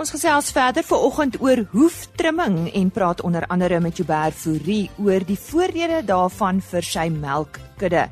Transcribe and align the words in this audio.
Ons 0.00 0.14
gesels 0.14 0.46
verder 0.56 0.80
vanoggend 0.88 1.34
oor 1.44 1.60
hoeftrimming 1.74 2.70
en 2.72 2.90
praat 2.90 3.18
onder 3.20 3.44
andere 3.52 3.82
met 3.84 3.98
Joubert 4.00 4.32
Fourie 4.32 4.86
oor 4.96 5.20
die 5.28 5.36
voordele 5.36 5.98
daarvan 6.08 6.62
vir 6.64 6.86
sy 6.88 7.04
melkkudde. 7.12 8.06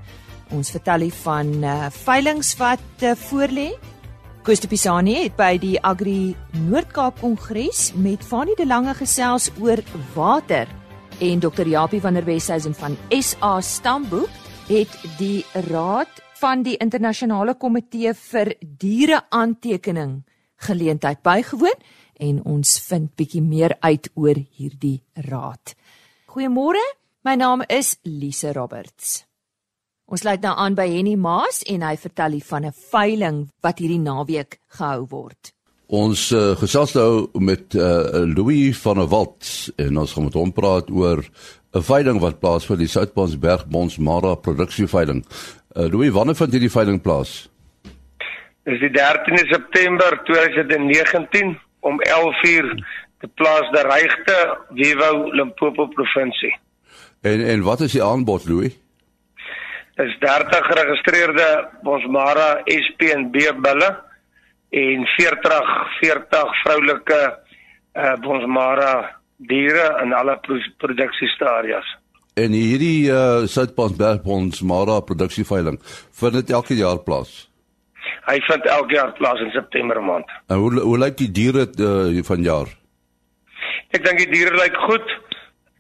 Ons 0.53 0.75
vertel 0.75 1.07
hier 1.07 1.17
van 1.23 1.55
uh, 1.65 1.89
veilinge 2.03 2.45
wat 2.61 2.85
uh, 3.09 3.15
voorlê. 3.31 3.71
Koos 4.45 4.61
de 4.61 4.69
Pisani 4.69 5.17
het 5.23 5.41
by 5.41 5.55
die 5.63 5.79
Agri 5.81 6.37
Noord-Kaap 6.69 7.25
Kongres 7.25 7.95
met 7.97 8.21
Fanie 8.21 8.59
de 8.61 8.69
Lange 8.69 8.93
gesels 9.01 9.49
oor 9.57 9.81
water 10.13 10.69
en 11.25 11.41
Dr. 11.41 11.65
Japie 11.73 12.05
van 12.05 12.21
der 12.21 12.29
Westhuizen 12.29 12.77
van 12.77 13.01
SA 13.17 13.63
Stamboek 13.65 14.45
het 14.69 14.93
die 15.17 15.41
raad 15.73 16.21
van 16.37 16.69
die 16.69 16.77
internasionale 16.77 17.57
komitee 17.57 18.13
vir 18.13 18.59
diereaantekening 18.61 20.19
geleentheid 20.67 21.23
bygewoon 21.23 21.79
en 22.19 22.43
ons 22.45 22.75
vind 22.89 23.11
bietjie 23.17 23.43
meer 23.43 23.77
uit 23.81 24.11
oor 24.15 24.39
hierdie 24.59 25.03
raad. 25.29 25.75
Goeiemôre, 26.27 26.83
my 27.25 27.35
naam 27.39 27.63
is 27.69 27.97
Lise 28.03 28.53
Roberts. 28.53 29.23
Ons 30.09 30.25
sluit 30.25 30.41
nou 30.41 30.55
aan 30.57 30.75
by 30.77 30.87
Henny 30.89 31.19
Maas 31.21 31.61
en 31.69 31.85
hy 31.85 31.95
vertel 32.01 32.39
hier 32.39 32.49
van 32.49 32.65
'n 32.65 32.73
veiling 32.73 33.39
wat 33.61 33.79
hierdie 33.79 34.01
naweek 34.01 34.61
gehou 34.79 35.07
word. 35.11 35.53
Ons 35.89 36.33
uh, 36.33 36.57
gesels 36.57 36.93
nou 36.95 37.29
met 37.41 37.75
uh, 37.75 38.25
Louis 38.25 38.77
van 38.77 38.97
der 38.97 39.09
Walt 39.09 39.71
en 39.77 39.99
ons 39.99 40.13
gaan 40.13 40.25
met 40.25 40.35
hom 40.35 40.53
praat 40.53 40.91
oor 40.91 41.25
'n 41.73 41.83
veiling 41.83 42.21
wat 42.21 42.41
plaasvind 42.41 42.79
die 42.79 42.89
Soutpansberg 42.89 43.67
Bonsmara 43.69 44.35
produksieveiling. 44.35 45.25
Uh, 45.77 45.89
Louis, 45.93 46.11
wanneer 46.11 46.37
vind 46.37 46.53
hierdie 46.53 46.73
veiling 46.73 47.01
plaas? 47.01 47.49
Dis 48.69 48.83
die 48.83 48.91
13de 48.93 49.47
September 49.49 50.19
2019 50.25 51.55
om 51.81 52.01
11:00 52.03 52.75
te 53.21 53.29
plaas 53.35 53.71
die 53.73 53.85
regte 53.87 54.35
Wiewou 54.77 55.33
Limpopo 55.33 55.87
provinsie. 55.87 56.53
En 57.23 57.41
en 57.47 57.63
wat 57.63 57.81
is 57.81 57.93
die 57.93 58.03
aanbod 58.05 58.45
Louis? 58.45 58.77
Dis 59.97 60.19
30 60.21 60.67
geregistreerde 60.67 61.69
Bosmara 61.83 62.61
SP 62.85 63.09
en 63.15 63.31
B 63.31 63.49
bulle 63.57 63.91
en 64.71 65.07
40 65.17 65.73
40 66.01 66.61
vroulike 66.63 67.23
uh, 67.95 68.15
Bosmara 68.21 69.17
diere 69.37 70.03
in 70.05 70.13
alle 70.13 70.37
produksiestadiums. 70.77 71.97
En 72.35 72.53
hierdie 72.53 73.11
uh, 73.11 73.47
Soutpansberg 73.47 74.23
Bosmara 74.23 75.01
produksieveiling 75.01 75.81
vind 76.21 76.33
dit 76.33 76.51
elke 76.51 76.75
jaar 76.75 76.99
plaas. 76.99 77.48
Hy 78.29 78.39
vind 78.49 78.67
elke 78.67 78.95
jaar 78.95 79.13
plaas 79.19 79.41
in 79.41 79.51
September 79.55 80.03
maand. 80.03 80.29
En 80.49 80.61
hoe 80.63 80.81
hoe 80.81 80.99
lyk 80.99 81.17
die 81.21 81.31
diere 81.31 81.67
uh, 81.81 82.23
van 82.25 82.43
jaar? 82.43 82.73
Ek 83.97 84.05
dink 84.05 84.21
die 84.25 84.31
diere 84.33 84.57
lyk 84.57 84.77
goed. 84.87 85.15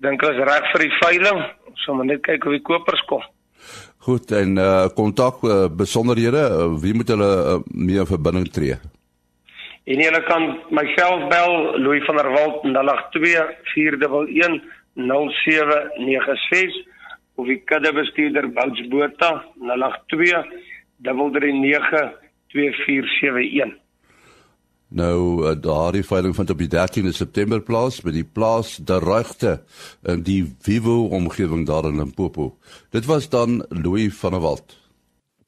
Dink 0.04 0.22
hulle 0.22 0.38
is 0.38 0.46
reg 0.48 0.70
vir 0.72 0.86
die 0.86 0.94
veiling. 1.00 1.42
Ons 1.68 1.84
sal 1.84 2.00
net 2.04 2.22
kyk 2.26 2.46
hoe 2.46 2.56
die 2.56 2.64
kopers 2.64 3.02
kom. 3.10 3.24
Goed 4.08 4.30
en 4.32 4.56
uh 4.62 4.86
kontak 4.96 5.42
uh, 5.44 5.66
besonderhede, 5.68 6.44
uh, 6.48 6.70
wie 6.80 6.94
moet 6.94 7.10
hulle 7.12 7.28
uh, 7.28 7.58
mee 7.74 8.00
in 8.00 8.08
verbinding 8.08 8.46
tree? 8.48 8.78
En 9.88 10.00
jy 10.00 10.20
kan 10.28 10.44
myself 10.70 11.26
bel 11.32 11.54
Louis 11.80 12.04
van 12.06 12.16
der 12.20 12.30
Walt 12.32 12.64
082 12.64 13.44
411 13.74 14.60
0796 14.98 16.76
of 17.38 17.46
die 17.46 17.60
kuddebestuurder 17.70 18.48
Bouts 18.52 18.82
Botha 18.92 19.30
082 19.60 20.44
339 21.02 22.12
2471. 22.46 23.78
Nou 24.88 25.44
uh, 25.44 25.52
daardie 25.60 26.04
veiling 26.04 26.34
vind 26.34 26.50
op 26.50 26.58
die 26.58 26.70
13de 26.72 27.12
September 27.12 27.60
plaas 27.60 28.00
by 28.00 28.12
die 28.14 28.24
plaas 28.24 28.78
De 28.80 28.96
Regte 29.04 29.58
in 30.08 30.22
die 30.24 30.40
Vivo 30.64 31.02
omgewing 31.12 31.66
daar 31.68 31.84
in 31.90 32.00
Limpopo. 32.00 32.54
Dit 32.90 33.04
was 33.04 33.28
dan 33.28 33.64
Louis 33.68 34.14
van 34.16 34.32
der 34.32 34.40
Walt. 34.40 34.76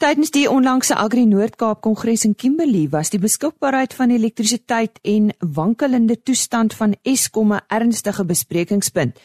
Tydens 0.00 0.30
die 0.32 0.46
onlangse 0.48 0.96
Agri 0.96 1.26
Noord-Kaap 1.28 1.80
Kongres 1.84 2.24
in 2.24 2.34
Kimberley 2.36 2.86
was 2.88 3.10
die 3.12 3.20
beskikbaarheid 3.20 3.92
van 3.94 4.12
elektrisiteit 4.12 4.96
en 5.02 5.34
wankelende 5.38 6.16
toestand 6.22 6.74
van 6.74 6.96
Eskom 7.02 7.52
'n 7.52 7.60
ernstige 7.68 8.24
besprekingspunt. 8.24 9.20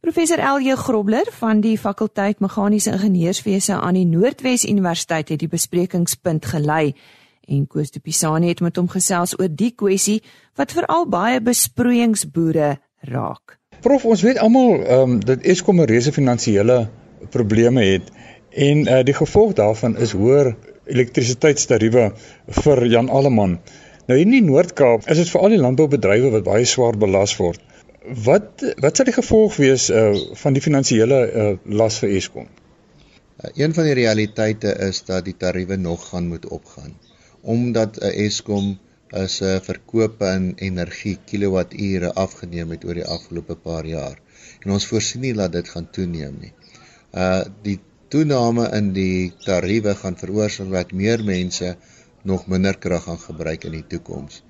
Professor 0.00 0.38
Elje 0.38 0.76
Grobler 0.76 1.28
van 1.36 1.58
die 1.60 1.78
fakulteit 1.78 2.38
Meganiese 2.40 2.94
Ingenieurswese 2.94 3.74
aan 3.76 3.98
die 3.98 4.06
Noordwes 4.08 4.62
Universiteit 4.64 5.28
het 5.28 5.42
die 5.42 5.48
besprekingspunt 5.52 6.46
gelei 6.48 6.94
en 7.44 7.66
Koos 7.68 7.92
de 7.92 8.00
Pisani 8.00 8.48
het 8.48 8.62
met 8.64 8.80
hom 8.80 8.88
gesels 8.88 9.36
oor 9.36 9.50
die 9.52 9.74
kwessie 9.76 10.22
wat 10.56 10.72
veral 10.72 11.04
baie 11.04 11.42
besproeiingsboere 11.44 12.70
raak. 13.12 13.58
Prof, 13.84 14.08
ons 14.08 14.24
weet 14.24 14.40
almal 14.40 14.80
ehm 14.80 15.02
um, 15.02 15.20
dat 15.20 15.44
Eskom 15.44 15.84
'n 15.84 15.90
reuse 15.92 16.16
finansiële 16.16 16.78
probleme 17.36 17.84
het 17.84 18.08
en 18.56 18.86
uh, 18.88 19.02
die 19.04 19.18
gevolg 19.20 19.52
daarvan 19.60 19.98
is 20.00 20.16
hoër 20.16 20.54
elektrisiteitstariewe 20.86 22.12
vir 22.64 22.86
Jan 22.86 23.12
Alleman. 23.12 23.58
Nou 24.06 24.16
hier 24.16 24.26
in 24.26 24.32
die 24.32 24.48
Noord-Kaap 24.48 25.04
is 25.12 25.20
dit 25.20 25.28
vir 25.28 25.40
al 25.40 25.48
die 25.48 25.60
landboubedrywe 25.60 26.30
wat 26.38 26.48
baie 26.48 26.64
swaar 26.64 26.96
belas 26.96 27.36
word. 27.36 27.60
Wat 28.10 28.62
wat 28.82 28.96
sal 28.96 29.06
die 29.06 29.14
gevolg 29.14 29.56
wees 29.62 29.84
uh, 29.94 30.10
van 30.42 30.54
die 30.56 30.62
finansiële 30.62 31.18
uh, 31.42 31.50
las 31.78 32.00
vir 32.02 32.16
Eskom? 32.18 32.48
Uh, 32.50 33.50
een 33.62 33.74
van 33.76 33.86
die 33.86 33.94
realiteite 33.94 34.72
is 34.86 35.04
dat 35.06 35.28
die 35.28 35.36
tariewe 35.38 35.76
nog 35.78 36.08
gaan 36.08 36.26
moet 36.26 36.46
opgaan 36.46 36.96
omdat 37.40 38.00
uh, 38.02 38.10
Eskom 38.24 38.72
as 39.14 39.38
'n 39.40 39.52
uh, 39.52 39.60
verkoop 39.68 40.22
in 40.26 40.50
energie 40.56 41.18
kilowatture 41.30 42.10
afgeneem 42.24 42.74
het 42.74 42.84
oor 42.84 42.98
die 42.98 43.06
afgelope 43.06 43.56
paar 43.56 43.86
jaar. 43.86 44.18
En 44.64 44.74
ons 44.74 44.86
voorsien 44.86 45.20
nie 45.20 45.34
dat 45.34 45.52
dit 45.52 45.68
gaan 45.68 45.90
toeneem 45.90 46.36
nie. 46.40 46.52
Uh 47.14 47.44
die 47.62 47.78
toename 48.08 48.68
in 48.74 48.92
die 48.92 49.32
tariewe 49.46 49.94
gaan 49.94 50.18
veroorsaak 50.18 50.70
dat 50.70 50.92
meer 50.92 51.24
mense 51.24 51.76
nog 52.22 52.46
minder 52.46 52.78
krag 52.78 53.06
gaan 53.06 53.22
gebruik 53.22 53.64
in 53.64 53.78
die 53.78 53.86
toekoms 53.86 54.42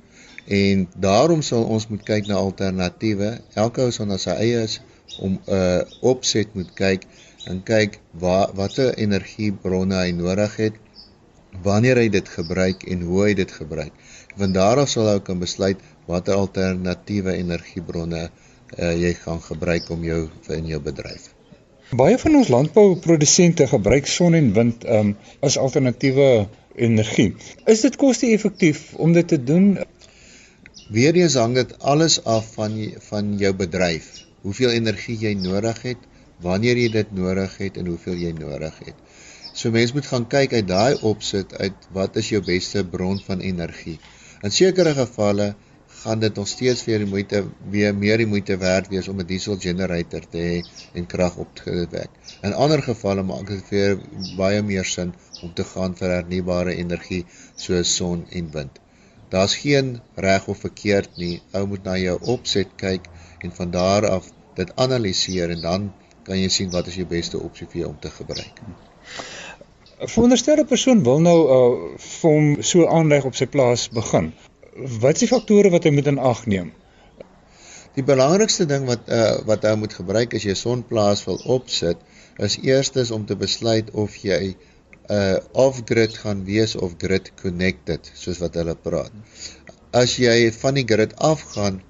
en 0.50 0.86
daarom 0.98 1.42
sal 1.46 1.64
ons 1.64 1.86
moet 1.88 2.02
kyk 2.02 2.26
na 2.26 2.38
alternatiewe. 2.42 3.30
Elke 3.54 3.86
ou 3.86 3.94
sal 3.94 4.08
na 4.10 4.18
sy 4.18 4.34
eie 4.34 4.62
is 4.66 4.80
om 5.18 5.38
'n 5.38 5.58
uh, 5.58 5.82
opset 6.12 6.54
moet 6.58 6.70
kyk 6.74 7.06
en 7.50 7.62
kyk 7.62 7.98
waar 8.22 8.50
watter 8.58 8.94
energiebronne 8.94 9.96
hy 10.02 10.10
nodig 10.16 10.56
het, 10.56 10.74
wanneer 11.62 11.96
hy 12.02 12.08
dit 12.08 12.28
gebruik 12.28 12.82
en 12.82 13.02
hoe 13.06 13.24
hy 13.24 13.34
dit 13.34 13.52
gebruik. 13.52 13.92
Van 14.36 14.52
daar 14.52 14.82
af 14.82 14.90
sal 14.90 15.08
hy 15.08 15.18
kan 15.20 15.38
besluit 15.38 15.78
watter 16.06 16.34
alternatiewe 16.34 17.34
energiebronne 17.38 18.22
uh, 18.26 18.94
jy 18.94 19.14
gaan 19.22 19.42
gebruik 19.42 19.90
om 19.90 20.04
jou 20.04 20.28
in 20.48 20.66
jou 20.66 20.80
bedryf. 20.82 21.30
Baie 21.90 22.18
van 22.18 22.36
ons 22.38 22.48
landbouprodusente 22.48 23.66
gebruik 23.66 24.06
son 24.06 24.34
en 24.38 24.52
wind 24.54 24.84
um, 24.86 25.16
as 25.42 25.58
alternatiewe 25.58 26.46
energie. 26.74 27.34
Is 27.66 27.82
dit 27.82 27.96
koste-effektief 27.96 28.92
om 28.94 29.12
dit 29.12 29.26
te 29.28 29.42
doen? 29.42 29.72
Weereens 30.90 31.36
hang 31.38 31.52
dit 31.54 31.72
alles 31.86 32.16
af 32.26 32.46
van 32.56 32.72
van 33.08 33.26
jou 33.38 33.50
bedryf. 33.54 34.06
Hoeveel 34.42 34.72
energie 34.74 35.14
jy 35.20 35.30
nodig 35.38 35.82
het, 35.86 36.00
wanneer 36.42 36.80
jy 36.80 36.88
dit 36.96 37.12
nodig 37.14 37.54
het 37.62 37.78
en 37.78 37.86
hoeveel 37.92 38.16
jy 38.18 38.32
nodig 38.34 38.80
het. 38.88 38.96
So 39.54 39.70
mens 39.70 39.94
moet 39.94 40.08
gaan 40.10 40.26
kyk 40.32 40.56
uit 40.58 40.66
daai 40.66 40.98
opsit 41.12 41.54
uit 41.62 41.86
wat 41.94 42.18
is 42.18 42.32
jou 42.34 42.42
beste 42.42 42.82
bron 42.96 43.22
van 43.28 43.46
energie. 43.52 44.00
In 44.42 44.50
sekere 44.58 44.96
gevalle 44.98 45.48
gaan 46.02 46.26
dit 46.26 46.42
nog 46.42 46.50
steeds 46.50 46.82
vir 46.88 47.04
die 47.04 47.10
moeite 47.14 47.44
weer 47.70 47.94
meer 47.94 48.18
die 48.18 48.30
moeite 48.34 48.58
werd 48.58 48.90
wees 48.90 49.06
om 49.14 49.22
'n 49.22 49.30
diesel 49.30 49.62
generator 49.68 50.26
te 50.34 50.44
hê 50.48 50.60
en 50.98 51.06
krag 51.14 51.38
op 51.46 51.54
te 51.62 51.86
wek. 51.94 52.10
In 52.42 52.58
ander 52.66 52.82
gevalle 52.90 53.22
maak 53.22 53.46
dit 53.54 53.64
vir 53.70 53.98
baie 54.42 54.62
meer 54.74 54.84
sin 54.98 55.14
om 55.42 55.54
te 55.54 55.70
gaan 55.72 55.94
vir 55.94 56.18
hernubare 56.18 56.74
energie 56.74 57.24
soos 57.54 57.96
son 57.96 58.26
en 58.30 58.50
wind. 58.58 58.86
Daar's 59.30 59.54
geen 59.56 60.00
reg 60.14 60.46
of 60.46 60.58
verkeerd 60.58 61.16
nie. 61.16 61.42
Ou 61.52 61.66
moet 61.66 61.84
na 61.86 61.96
jou 61.98 62.18
opset 62.34 62.70
kyk 62.76 63.06
en 63.38 63.52
van 63.54 63.70
daar 63.70 64.08
af 64.08 64.30
dit 64.54 64.72
analiseer 64.76 65.50
en 65.50 65.60
dan 65.60 65.92
kan 66.26 66.38
jy 66.38 66.48
sien 66.52 66.70
wat 66.70 66.86
is 66.90 66.98
jou 66.98 67.06
beste 67.08 67.38
opsie 67.38 67.68
vir 67.70 67.84
jou 67.84 67.90
om 67.92 68.00
te 68.00 68.10
gebruik. 68.10 68.60
'n 70.00 70.08
Veronderstelde 70.08 70.64
persoon 70.64 71.02
wil 71.04 71.20
nou 71.20 71.38
uh 71.56 71.96
vir 72.04 72.30
hom 72.30 72.62
so 72.72 72.86
aanleg 72.98 73.24
op 73.30 73.34
sy 73.38 73.46
plaas 73.46 73.88
begin. 74.00 74.32
Wat 75.00 75.18
is 75.18 75.24
die 75.24 75.32
faktore 75.32 75.70
wat 75.70 75.84
hy 75.84 75.92
moet 75.96 76.06
in 76.12 76.18
ag 76.18 76.46
neem? 76.46 76.72
Die 77.94 78.04
belangrikste 78.06 78.66
ding 78.70 78.86
wat 78.88 79.10
uh 79.18 79.38
wat 79.50 79.66
hy 79.68 79.74
moet 79.82 79.94
gebruik 80.00 80.34
as 80.34 80.46
jy 80.48 80.56
'n 80.56 80.62
sonplaas 80.62 81.24
wil 81.28 81.40
opsit, 81.58 81.98
is 82.38 82.58
eerstens 82.62 83.10
om 83.10 83.26
te 83.26 83.36
besluit 83.36 83.90
of 84.04 84.16
jy 84.16 84.56
uh 85.10 85.38
off-grid 85.66 86.16
gaan 86.22 86.44
wees 86.46 86.76
of 86.76 86.96
grid 86.98 87.32
connected 87.42 88.10
soos 88.14 88.38
wat 88.42 88.58
hulle 88.60 88.76
praat. 88.88 89.12
As 89.92 90.16
jy 90.22 90.50
van 90.54 90.78
die 90.78 90.86
grid 90.86 91.16
afgaan, 91.18 91.80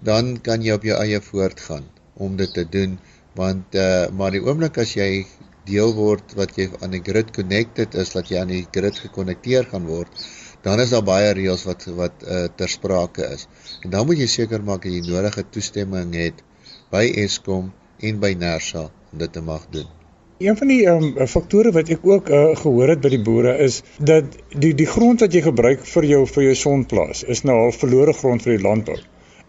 dan 0.00 0.36
kan 0.40 0.64
jy 0.64 0.76
op 0.78 0.86
jou 0.88 0.96
eie 0.96 1.20
voortgaan 1.20 1.84
om 2.16 2.36
dit 2.40 2.52
te 2.56 2.64
doen 2.64 2.98
want 3.36 3.76
uh 3.76 4.08
maar 4.16 4.32
die 4.34 4.42
oomblik 4.44 4.80
as 4.82 4.96
jy 4.96 5.26
deel 5.68 5.92
word 5.94 6.34
wat 6.38 6.56
jy 6.58 6.68
aan 6.80 6.94
die 6.96 7.02
grid 7.04 7.32
connected 7.36 7.94
is 8.02 8.14
dat 8.16 8.32
jy 8.32 8.40
aan 8.40 8.52
die 8.54 8.64
grid 8.76 8.98
gekonnekteer 9.04 9.68
gaan 9.72 9.86
word 9.90 10.24
dan 10.64 10.80
is 10.84 10.92
daar 10.94 11.06
baie 11.06 11.30
reëls 11.36 11.66
wat 11.68 11.86
wat 12.00 12.24
uh, 12.24 12.42
ter 12.56 12.72
sprake 12.72 13.28
is 13.36 13.46
en 13.84 13.94
dan 13.94 14.08
moet 14.08 14.24
jy 14.24 14.28
seker 14.38 14.64
maak 14.64 14.84
dat 14.88 14.96
jy 14.96 15.04
nodige 15.06 15.46
toestemming 15.56 16.16
het 16.16 16.44
by 16.92 17.06
Eskom 17.24 17.72
en 18.00 18.20
by 18.24 18.34
Nersa 18.44 18.88
om 18.88 19.24
dit 19.24 19.32
te 19.32 19.44
mag 19.44 19.68
doen 19.76 19.99
Een 20.40 20.56
van 20.56 20.70
die 20.72 20.86
um, 20.88 21.08
faktore 21.28 21.68
wat 21.76 21.90
ek 21.92 22.04
ook 22.08 22.30
uh, 22.32 22.38
gehoor 22.56 22.88
het 22.94 23.00
by 23.04 23.10
die 23.12 23.20
boere 23.20 23.50
is 23.60 23.82
dat 24.10 24.38
die 24.62 24.70
die 24.72 24.86
grond 24.88 25.20
wat 25.20 25.34
jy 25.36 25.42
gebruik 25.44 25.82
vir 25.84 26.06
jou 26.08 26.20
vir 26.30 26.44
jou 26.46 26.54
sonplaas 26.56 27.20
is 27.34 27.42
nou 27.44 27.56
al 27.66 27.74
verlore 27.76 28.14
grond 28.16 28.40
vir 28.46 28.54
die 28.54 28.62
landbou. 28.64 28.96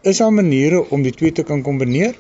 Is 0.04 0.20
daar 0.20 0.34
maniere 0.36 0.82
om 0.92 1.06
die 1.06 1.14
twee 1.16 1.32
te 1.32 1.46
kan 1.48 1.64
kombineer? 1.64 2.18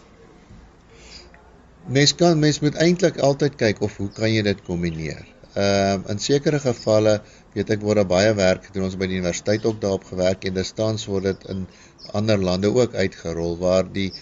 Mens 1.97 2.15
kan 2.15 2.39
mens 2.39 2.61
moet 2.63 2.77
eintlik 2.85 3.19
altyd 3.19 3.57
kyk 3.59 3.81
of 3.83 3.97
hoe 3.99 4.07
kan 4.15 4.31
jy 4.31 4.45
dit 4.47 4.61
kombineer. 4.69 5.25
Ehm 5.51 6.05
uh, 6.05 6.13
in 6.13 6.23
sekere 6.23 6.61
gevalle 6.63 7.17
weet 7.57 7.73
ek 7.75 7.83
word 7.83 7.99
daar 7.99 8.07
baie 8.13 8.31
werk 8.39 8.69
gedoen 8.69 8.85
ons 8.87 8.95
by 8.95 9.09
die 9.11 9.19
universiteit 9.19 9.67
ook 9.67 9.81
daarop 9.83 10.07
gewerk 10.13 10.47
en 10.47 10.55
dit 10.61 10.69
staan 10.69 11.01
word 11.11 11.27
dit 11.27 11.43
in 11.55 11.67
ander 12.15 12.39
lande 12.39 12.71
ook 12.71 12.95
uitgerol 12.95 13.59
waar 13.59 13.91
die 13.99 14.13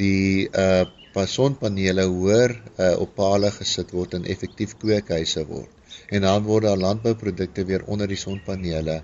die 0.00 0.48
uh 0.56 0.88
sonpanele 1.26 2.04
hoër 2.06 2.54
uh, 2.78 2.94
op 3.00 3.14
pale 3.14 3.50
gesit 3.50 3.90
word 3.90 4.14
en 4.14 4.24
effektief 4.24 4.76
kweekhuise 4.78 5.44
word. 5.46 5.70
En 6.10 6.22
dan 6.22 6.42
word 6.42 6.64
daar 6.64 6.78
landbouprodukte 6.78 7.64
weer 7.64 7.84
onder 7.86 8.08
die 8.08 8.18
sonpanele 8.18 9.02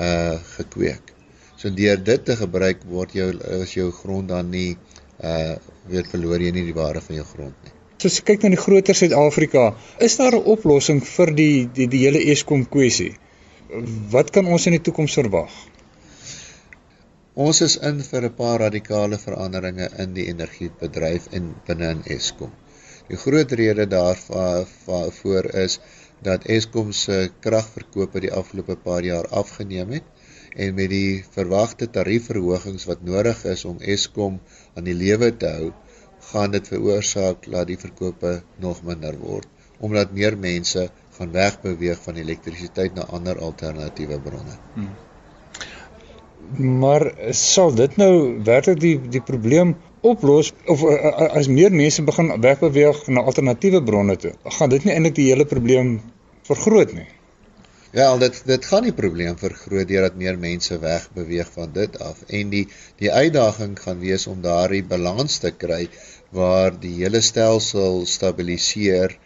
uh 0.00 0.36
gekweek. 0.56 1.14
So 1.56 1.70
deur 1.74 1.98
dit 2.04 2.24
te 2.24 2.36
gebruik 2.36 2.84
word 2.86 3.12
jou 3.12 3.32
is 3.62 3.74
jou 3.74 3.90
grond 3.90 4.28
dan 4.28 4.50
nie 4.50 4.76
uh 5.20 5.56
weer 5.88 6.06
verloor 6.06 6.40
jy 6.40 6.52
nie 6.52 6.66
die 6.68 6.76
waarde 6.76 7.00
van 7.00 7.16
jou 7.16 7.26
grond 7.26 7.64
nie. 7.64 7.72
So 7.98 8.06
as 8.06 8.20
jy 8.20 8.24
kyk 8.28 8.44
na 8.44 8.52
die 8.54 8.60
groter 8.62 8.94
Suid-Afrika, 8.94 9.74
is 9.98 10.16
daar 10.16 10.36
'n 10.36 10.44
oplossing 10.54 11.00
vir 11.02 11.34
die 11.34 11.66
die 11.74 11.88
die 11.88 12.04
hele 12.04 12.22
Eskom 12.34 12.68
kwessie? 12.68 13.16
Wat 14.14 14.30
kan 14.30 14.46
ons 14.46 14.66
in 14.66 14.76
die 14.78 14.84
toekoms 14.86 15.18
verwag? 15.18 15.50
Ons 17.42 17.60
is 17.64 17.74
in 17.88 17.98
vir 18.04 18.24
'n 18.26 18.34
paar 18.38 18.56
radikale 18.60 19.16
veranderinge 19.24 19.86
in 20.04 20.14
die 20.14 20.24
energiebedryf 20.30 21.28
en 21.38 21.44
binne 21.68 21.90
in 21.94 22.00
Eskom. 22.14 22.50
Die 23.10 23.18
groot 23.24 23.52
rede 23.60 23.84
daarvoor 23.92 25.48
is 25.60 25.76
dat 26.28 26.48
Eskom 26.56 26.90
se 27.02 27.18
kragverkope 27.46 28.24
die 28.24 28.32
afgelope 28.40 28.76
paar 28.88 29.06
jaar 29.10 29.28
afgeneem 29.42 29.94
het 29.98 30.08
en 30.66 30.74
met 30.80 30.90
die 30.90 31.22
verwagte 31.36 31.86
tariefverhogings 31.98 32.88
wat 32.90 33.06
nodig 33.12 33.44
is 33.54 33.64
om 33.72 33.78
Eskom 33.96 34.40
aan 34.74 34.90
die 34.90 34.98
lewe 35.04 35.30
te 35.44 35.54
hou, 35.60 35.72
gaan 36.32 36.50
dit 36.58 36.72
veroorsaak 36.74 37.46
dat 37.52 37.70
die 37.70 37.78
verkope 37.86 38.40
nog 38.66 38.82
minder 38.82 39.20
word 39.22 39.46
omdat 39.78 40.10
meer 40.12 40.34
mense 40.38 40.88
gaan 41.18 41.30
wegbeweeg 41.32 42.02
van 42.02 42.18
elektrisiteit 42.18 42.94
na 42.94 43.06
ander 43.14 43.38
alternatiewe 43.38 44.18
bronne. 44.20 44.58
Hmm. 44.74 44.96
Maar 46.56 47.12
sal 47.36 47.74
dit 47.74 47.96
nou 48.00 48.12
werklik 48.44 48.80
die 48.80 48.96
die 49.16 49.22
probleem 49.24 49.76
oplos 50.00 50.52
of 50.66 50.84
as 51.40 51.50
meer 51.50 51.74
mense 51.74 52.02
begin 52.06 52.32
wegbeweeg 52.40 53.04
na 53.12 53.24
alternatiewe 53.30 53.82
bronne 53.84 54.16
toe, 54.16 54.32
gaan 54.58 54.72
dit 54.72 54.84
nie 54.84 54.94
eintlik 54.94 55.16
die 55.18 55.28
hele 55.30 55.46
probleem 55.50 55.98
vergroot 56.48 56.94
nie. 56.96 57.08
Ja, 57.96 58.10
dit 58.20 58.42
dit 58.46 58.64
gaan 58.70 58.84
die 58.84 58.94
probleem 58.96 59.36
vergroot 59.40 59.88
deurdat 59.88 60.16
meer 60.20 60.38
mense 60.38 60.76
wegbeweeg 60.80 61.48
van 61.54 61.72
dit 61.72 61.94
af 62.04 62.20
en 62.40 62.50
die 62.52 62.66
die 63.00 63.12
uitdaging 63.12 63.78
gaan 63.80 64.00
wees 64.00 64.26
om 64.28 64.42
daardie 64.44 64.84
balans 64.84 65.38
te 65.44 65.52
kry 65.64 65.88
waar 66.36 66.76
die 66.80 66.94
hele 66.98 67.20
stelsel 67.24 68.04
stabiliseer 68.06 69.16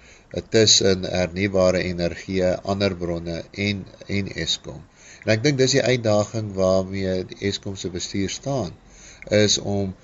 tussen 0.55 1.05
hernubare 1.05 1.83
energie, 1.83 2.45
ander 2.65 2.95
bronne 2.97 3.43
en 3.53 3.85
en 4.07 4.31
Eskom. 4.47 4.81
En 5.25 5.33
ek 5.37 5.43
dink 5.45 5.59
dis 5.59 5.77
die 5.77 5.83
uitdaging 5.83 6.51
waarmee 6.57 7.23
die 7.31 7.39
Eskom 7.49 7.77
se 7.79 7.91
bestuur 7.95 8.31
staan 8.31 8.73
is 9.31 9.59
om 9.59 9.95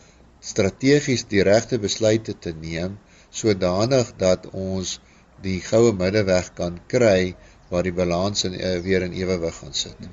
strategies 0.41 1.25
die 1.33 1.43
regte 1.43 1.79
besluite 1.83 2.37
te 2.39 2.53
neem 2.55 2.99
sodanig 3.35 4.13
dat 4.21 4.47
ons 4.53 4.99
die 5.43 5.59
goue 5.65 5.93
middeweg 5.95 6.53
kan 6.55 6.79
kry 6.93 7.35
waar 7.71 7.85
die 7.87 7.95
balans 7.95 8.47
in 8.49 8.55
uh, 8.55 8.79
weer 8.85 9.05
in 9.07 9.13
ewewig 9.13 9.55
gaan 9.55 9.75
sit. 9.75 10.09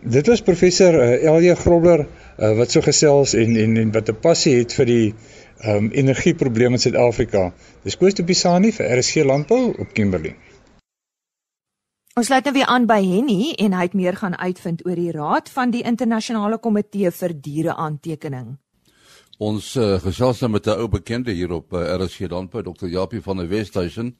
Dit 0.00 0.26
was 0.30 0.42
professor 0.42 0.96
uh, 1.00 1.10
Elia 1.22 1.54
Grobler 1.58 2.06
uh, 2.06 2.54
wat 2.58 2.70
so 2.70 2.84
gesels 2.84 3.34
en 3.34 3.56
en 3.56 3.76
en 3.82 3.92
wat 3.92 4.08
'n 4.08 4.20
passie 4.20 4.56
het 4.58 4.72
vir 4.72 4.86
die 4.86 5.14
um, 5.66 5.90
energieprobleme 5.92 6.78
in 6.78 6.84
Suid-Afrika. 6.86 7.52
Dis 7.82 7.96
Koos 7.96 8.14
de 8.14 8.24
Pisani 8.24 8.72
vir 8.72 8.98
RSG 8.98 9.24
Landbou 9.24 9.74
op 9.78 9.92
Kimberley. 9.92 10.36
Ons 12.14 12.28
sluit 12.30 12.46
nou 12.46 12.52
weer 12.54 12.68
aan 12.70 12.84
by 12.86 13.00
Henny 13.02 13.56
en 13.58 13.72
hy 13.74 13.88
het 13.88 13.94
meer 13.98 14.14
gaan 14.14 14.36
uitvind 14.38 14.84
oor 14.86 14.94
die 14.94 15.10
raad 15.10 15.48
van 15.50 15.72
die 15.74 15.80
internasionale 15.82 16.60
komitee 16.62 17.10
vir 17.10 17.32
diereaantekening. 17.42 18.52
Ons 19.42 19.72
uh, 19.74 19.96
gesels 19.98 20.44
nou 20.44 20.52
met 20.54 20.68
'n 20.70 20.78
ou 20.78 20.86
bekende 20.86 21.32
hier 21.34 21.50
op 21.56 21.74
uh, 21.74 21.80
RSG 21.98 22.30
Landbou, 22.30 22.62
Dr. 22.62 22.86
Japie 22.86 23.20
van 23.20 23.42
der 23.42 23.48
Westhuizen 23.50 24.14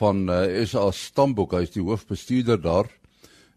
van 0.00 0.30
uh, 0.30 0.44
eh, 0.48 0.64
SA 0.64 0.90
Stamboek, 0.90 1.52
hy 1.52 1.60
is 1.68 1.74
die 1.76 1.82
hoofbestuurder 1.82 2.60
daar. 2.60 2.88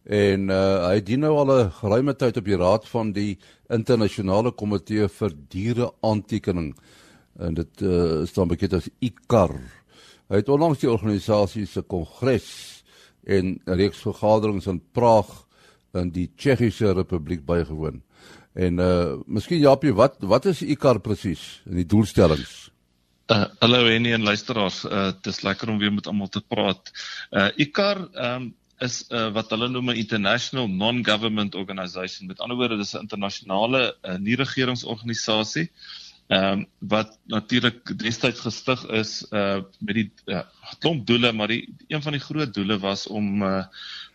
En 0.03 0.49
uh, 0.51 0.87
hy 0.89 0.99
dien 0.99 1.23
nou 1.23 1.37
al 1.37 1.51
'n 1.55 1.71
geruime 1.71 2.15
tyd 2.15 2.37
op 2.37 2.45
die 2.45 2.59
raad 2.59 2.87
van 2.87 3.13
die 3.13 3.39
internasionale 3.69 4.51
komitee 4.51 5.07
vir 5.07 5.31
diereaantekening. 5.47 6.75
En 7.39 7.53
dit 7.53 7.81
uh, 7.81 8.25
staan 8.25 8.47
bekend 8.47 8.73
as 8.73 8.89
ICAR. 8.99 9.55
Hy 10.27 10.35
het 10.35 10.49
onlangs 10.49 10.79
die 10.79 10.91
organisasie 10.91 11.65
se 11.65 11.81
kongres 11.81 12.78
en 13.29 13.59
'n 13.65 13.77
reeks 13.77 14.01
vergaderings 14.05 14.67
in 14.67 14.81
Praag 14.91 15.29
in 15.93 16.11
die 16.13 16.29
Tsjechiese 16.35 16.93
Republiek 16.93 17.45
bygewoon. 17.45 18.01
En 18.53 18.79
uh 18.79 19.17
miskien 19.25 19.61
Japie, 19.61 19.93
wat 19.93 20.17
wat 20.19 20.45
is 20.45 20.61
ICAR 20.61 20.99
presies 20.99 21.61
in 21.69 21.75
die 21.75 21.85
doelstellings? 21.85 22.69
Uh, 23.29 23.45
hallo 23.61 23.85
Henny 23.85 24.13
en 24.13 24.25
luisteraars. 24.25 24.83
Uh 24.85 25.11
dis 25.21 25.43
lekker 25.45 25.69
om 25.69 25.77
weer 25.77 25.93
met 25.93 26.07
almal 26.07 26.29
te 26.29 26.41
praat. 26.41 26.91
Uh 27.31 27.49
ICAR 27.55 28.07
um 28.13 28.53
is 28.79 29.03
uh, 29.11 29.27
wat 29.35 29.49
hulle 29.51 29.67
noem 29.67 29.91
'n 29.91 29.99
international 29.99 30.67
non-government 30.67 31.55
organisation. 31.55 32.27
Met 32.27 32.39
ander 32.39 32.57
woorde, 32.57 32.77
dis 32.77 32.93
'n 32.95 33.03
internasionale 33.03 33.95
uh, 34.01 34.15
nie-regeringsorganisasie. 34.17 35.69
Ehm 36.29 36.59
um, 36.59 36.65
wat 36.77 37.15
natuurlik 37.25 37.89
destyds 37.97 38.43
gestig 38.45 38.83
is 38.93 39.13
uh 39.33 39.63
met 39.81 39.95
die 39.97 40.11
uh, 40.29 40.43
klomp 40.77 41.07
doele, 41.09 41.31
maar 41.33 41.49
die 41.49 41.63
een 41.87 42.03
van 42.05 42.13
die 42.13 42.21
groot 42.21 42.53
doele 42.53 42.77
was 42.79 43.07
om 43.07 43.41
uh 43.41 43.63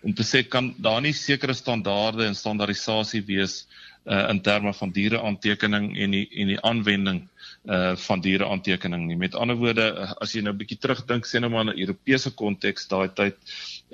om 0.06 0.14
te 0.14 0.22
sê 0.22 0.44
kan 0.46 0.68
daar 0.78 1.00
nie 1.02 1.12
sekere 1.12 1.56
standaarde 1.58 2.28
en 2.28 2.38
standaardisasie 2.38 3.24
wees 3.26 3.64
uh 4.06 4.28
in 4.30 4.40
terme 4.46 4.74
van 4.78 4.94
diereaantekening 4.94 5.96
en 5.96 6.14
die 6.14 6.28
en 6.30 6.52
die 6.52 6.60
aanwending 6.62 7.20
uh 7.66 7.96
van 8.06 8.22
diere 8.22 8.46
aantekening 8.46 9.08
nie. 9.08 9.16
Met 9.16 9.34
ander 9.34 9.58
woorde, 9.58 9.90
uh, 9.90 10.12
as 10.20 10.36
jy 10.36 10.44
nou 10.46 10.54
'n 10.54 10.62
bietjie 10.62 10.78
terugdink 10.78 11.26
sien 11.26 11.42
nou 11.42 11.50
maar 11.50 11.66
in 11.66 11.74
'n 11.74 11.82
Europese 11.82 12.30
konteks 12.30 12.86
daai 12.94 13.08
tyd 13.08 13.34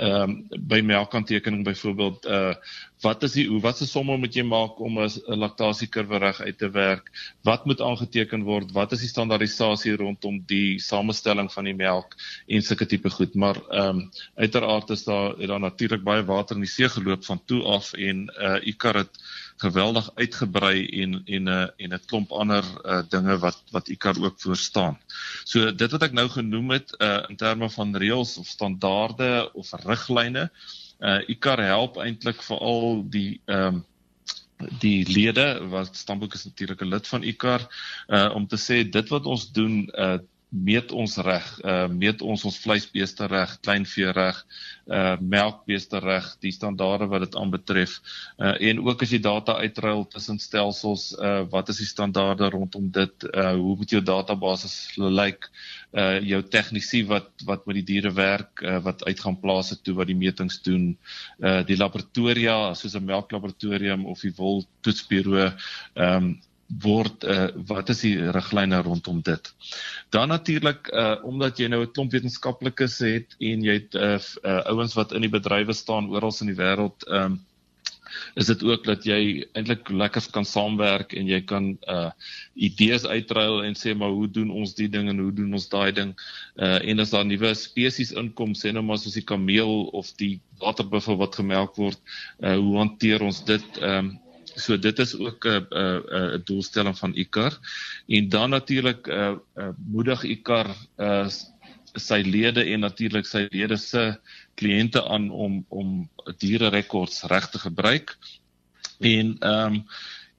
ehm 0.00 0.30
um, 0.30 0.66
by 0.72 0.80
melkaantekening 0.80 1.64
byvoorbeeld 1.64 2.26
uh 2.26 2.54
wat 3.00 3.22
is 3.24 3.32
die 3.32 3.46
hoe 3.48 3.60
wat 3.64 3.78
se 3.80 3.86
somme 3.88 4.16
moet 4.20 4.34
jy 4.36 4.42
maak 4.44 4.80
om 4.80 4.98
'n 5.00 5.38
laktasiekurwe 5.40 6.18
reg 6.20 6.40
uit 6.40 6.58
te 6.58 6.70
werk? 6.70 7.10
Wat 7.42 7.64
moet 7.64 7.80
aangeteken 7.80 8.42
word? 8.44 8.72
Wat 8.72 8.92
is 8.92 9.00
die 9.00 9.08
standaardisasie 9.08 9.96
rondom 9.96 10.42
die 10.46 10.78
samestelling 10.78 11.52
van 11.52 11.64
die 11.64 11.74
melk 11.74 12.16
en 12.46 12.62
sulke 12.62 12.86
tipe 12.86 13.10
goed? 13.10 13.34
Maar 13.34 13.56
ehm 13.68 13.88
um, 13.88 14.10
uiteraard 14.36 14.90
is 14.90 15.04
daar 15.04 15.36
het 15.38 15.48
daar 15.48 15.60
natuurlik 15.60 16.02
baie 16.04 16.24
water 16.24 16.56
in 16.56 16.62
die 16.62 16.74
see 16.74 16.88
geloop 16.88 17.24
van 17.24 17.44
toe 17.44 17.62
af 17.62 17.92
en 17.92 18.28
uh 18.40 18.56
ICAR 18.66 18.94
het 18.94 19.20
geweldig 19.60 20.10
uitgebrei 20.14 20.86
en 21.02 21.20
en 21.24 21.44
'n 21.44 21.48
uh, 21.48 21.66
en 21.76 21.92
'n 21.94 22.04
klomp 22.06 22.32
ander 22.32 22.64
uh, 22.84 23.02
dinge 23.08 23.38
wat 23.38 23.62
wat 23.70 23.88
ICAR 23.88 24.16
ook 24.22 24.40
voor 24.40 24.56
staan. 24.56 24.98
So 25.44 25.74
dit 25.74 25.90
wat 25.90 26.02
ek 26.02 26.12
nou 26.12 26.28
genoem 26.28 26.70
het 26.70 26.94
uh, 26.98 27.24
in 27.28 27.36
terme 27.36 27.70
van 27.70 27.96
reëls 27.96 28.38
of 28.38 28.46
standaarde 28.46 29.50
of 29.52 29.72
riglyne, 29.84 30.50
uh, 31.00 31.20
ICAR 31.28 31.62
help 31.62 31.96
eintlik 31.96 32.42
veral 32.42 33.04
die 33.08 33.40
ehm 33.44 33.74
um, 33.74 33.84
die 34.80 35.08
lede 35.08 35.68
wat 35.72 35.96
Stamboek 35.96 36.34
is 36.34 36.44
natuurlik 36.44 36.82
'n 36.82 36.92
lid 36.92 37.06
van 37.08 37.22
ICAR 37.22 37.62
uh, 38.08 38.30
om 38.34 38.46
te 38.46 38.56
sê 38.56 38.84
dit 38.90 39.08
wat 39.08 39.26
ons 39.26 39.52
doen 39.52 39.88
uh, 39.94 40.18
meet 40.50 40.92
ons 40.92 41.16
reg, 41.22 41.46
uh 41.64 41.86
meet 41.88 42.22
ons 42.26 42.44
ons 42.44 42.58
vleisbeeste 42.58 43.26
reg, 43.30 43.52
kleinvee 43.62 44.10
reg, 44.12 44.38
uh 44.90 45.14
melkbeeste 45.22 46.00
reg, 46.02 46.26
die 46.42 46.52
standaarde 46.52 47.06
wat 47.10 47.24
dit 47.26 47.36
aanbetref. 47.38 48.00
Uh 48.38 48.56
en 48.70 48.82
ook 48.86 49.04
as 49.06 49.14
jy 49.14 49.20
data 49.22 49.56
uitruil 49.62 50.04
tussen 50.10 50.40
stelsels, 50.42 51.12
uh 51.18 51.44
wat 51.52 51.70
is 51.70 51.78
die 51.84 51.86
standaarde 51.86 52.50
rondom 52.50 52.90
dit? 52.90 53.28
Uh 53.30 53.54
hoe 53.54 53.76
moet 53.78 53.94
jou 53.94 54.02
database 54.02 54.70
lyk? 54.98 55.20
Like, 55.20 55.52
uh 55.94 56.18
jou 56.22 56.42
tegnisie 56.42 57.04
wat 57.06 57.30
wat 57.46 57.66
met 57.66 57.80
die 57.80 57.86
diere 57.94 58.12
werk, 58.14 58.62
uh 58.62 58.80
wat 58.82 59.06
uitgaan 59.06 59.38
plase 59.40 59.78
toe 59.82 59.94
wat 59.94 60.10
die 60.10 60.18
metings 60.18 60.60
doen, 60.66 60.96
uh 61.38 61.60
die 61.66 61.78
laboratoria 61.78 62.74
soos 62.74 62.94
'n 62.98 63.06
melklaboratorium 63.06 64.06
of 64.06 64.20
die 64.26 64.34
wol 64.36 64.64
toetsbureau, 64.82 65.52
ehm 65.94 66.16
um, 66.16 66.38
word 66.82 67.24
uh, 67.24 67.48
wat 67.66 67.90
is 67.90 68.04
die 68.06 68.14
riglyne 68.30 68.82
rondom 68.86 69.20
dit. 69.26 69.52
Dan 70.14 70.28
natuurlik 70.28 70.90
uh, 70.92 71.16
omdat 71.26 71.58
jy 71.58 71.68
nou 71.68 71.82
'n 71.82 71.92
klomp 71.92 72.12
wetenskaplikes 72.12 72.98
het 72.98 73.34
en 73.38 73.64
jy 73.66 73.74
het 73.82 73.94
uh, 73.94 74.18
uh, 74.44 74.60
ouens 74.70 74.94
wat 74.94 75.12
in 75.12 75.26
die 75.26 75.32
bedrywe 75.32 75.74
staan 75.74 76.10
oral 76.10 76.34
in 76.40 76.52
die 76.54 76.60
wêreld 76.60 77.06
um, 77.08 77.40
is 78.34 78.46
dit 78.46 78.62
ook 78.66 78.84
dat 78.84 79.04
jy 79.06 79.46
eintlik 79.54 79.88
lekker 79.88 80.24
kan 80.34 80.46
saamwerk 80.46 81.14
en 81.18 81.28
jy 81.30 81.40
kan 81.46 81.72
uh 81.88 82.10
idees 82.54 83.06
uitruil 83.06 83.62
en 83.64 83.76
sê 83.78 83.94
maar 83.96 84.12
hoe 84.14 84.28
doen 84.30 84.50
ons 84.50 84.74
die 84.74 84.88
ding 84.90 85.08
en 85.10 85.18
hoe 85.22 85.32
doen 85.34 85.52
ons 85.56 85.68
daai 85.72 85.92
ding 85.96 86.14
uh 86.56 86.78
en 86.80 87.04
as 87.04 87.14
daar 87.14 87.26
nuwe 87.26 87.52
spesies 87.58 88.12
inkom 88.22 88.54
sê 88.58 88.72
nou 88.74 88.82
maar 88.86 88.98
soos 89.02 89.18
die 89.18 89.26
kameel 89.26 89.86
of 89.96 90.10
die 90.22 90.38
waterbuffel 90.62 91.18
wat 91.22 91.38
gemelk 91.40 91.78
word 91.80 92.00
uh 92.42 92.56
hoe 92.56 92.76
hanteer 92.82 93.22
ons 93.26 93.44
dit 93.44 93.82
um 93.92 94.16
so 94.54 94.78
dit 94.78 94.98
is 94.98 95.14
ook 95.18 95.46
'n 95.46 95.66
'n 95.70 96.02
'n 96.34 96.42
doelstelling 96.44 96.98
van 96.98 97.14
ICAR 97.14 97.58
en 98.06 98.28
dan 98.28 98.50
natuurlik 98.50 99.06
uh, 99.06 99.36
uh, 99.56 99.68
moedig 99.76 100.22
ICAR 100.22 100.76
uh 100.98 101.28
sy 101.98 102.22
lede 102.22 102.64
en 102.64 102.80
natuurlik 102.80 103.26
sy 103.26 103.48
lede 103.50 103.76
se 103.76 104.14
kliënte 104.54 105.02
aan 105.08 105.30
om 105.30 105.64
om 105.68 106.08
diere 106.38 106.68
rekords 106.68 107.22
reg 107.22 107.50
te 107.50 107.58
gebruik. 107.58 108.16
En 108.98 109.36
ehm 109.38 109.74
um, 109.74 109.84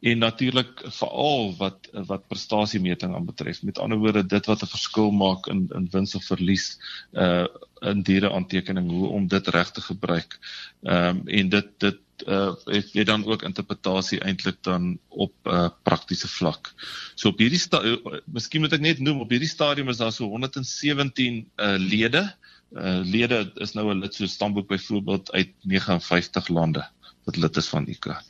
en 0.02 0.18
natuurlik 0.18 0.82
veral 0.98 1.52
wat 1.58 1.88
wat 1.92 2.28
prestasiemeting 2.28 3.14
aanbetref. 3.16 3.62
Met 3.62 3.78
ander 3.78 3.98
woorde 3.98 4.26
dit 4.26 4.46
wat 4.46 4.62
'n 4.62 4.74
verskil 4.74 5.12
maak 5.12 5.48
in 5.48 5.68
in 5.76 5.88
wins 5.92 6.16
of 6.16 6.26
verlies 6.26 6.80
uh 7.14 7.46
in 7.82 8.02
diere 8.02 8.32
aantekening 8.32 8.90
hoe 8.90 9.08
om 9.08 9.28
dit 9.28 9.48
reg 9.48 9.72
te 9.72 9.82
gebruik. 9.82 10.40
Ehm 10.82 11.18
um, 11.18 11.28
en 11.28 11.50
dit 11.50 11.68
dit 11.78 12.00
uh 12.28 12.54
het 12.66 12.94
jy 12.94 13.04
dan 13.04 13.26
ook 13.26 13.44
interpretasie 13.44 14.20
eintlik 14.20 14.58
dan 14.64 15.00
op 15.08 15.34
'n 15.46 15.50
uh, 15.50 15.70
praktiese 15.84 16.28
vlak. 16.28 16.74
So 17.16 17.30
op 17.30 17.40
hierdie 17.40 17.62
uh, 17.72 18.20
miskien 18.26 18.62
moet 18.62 18.74
ek 18.74 18.82
net 18.82 19.00
noem 19.00 19.22
op 19.22 19.30
hierdie 19.30 19.50
stadium 19.50 19.90
is 19.90 19.98
daar 19.98 20.12
so 20.12 20.28
117 20.28 21.48
uh 21.58 21.76
lede. 21.78 22.36
Uh 22.72 23.02
lede 23.04 23.52
is 23.56 23.74
nou 23.74 23.94
'n 23.94 24.00
lid 24.00 24.14
so 24.14 24.26
stamboek 24.26 24.68
byvoorbeeld 24.68 25.32
uit 25.32 25.54
59 25.62 26.48
lande 26.48 26.88
wat 27.24 27.38
lid 27.38 27.58
is 27.58 27.68
van 27.68 27.88
ICA. 27.88 28.22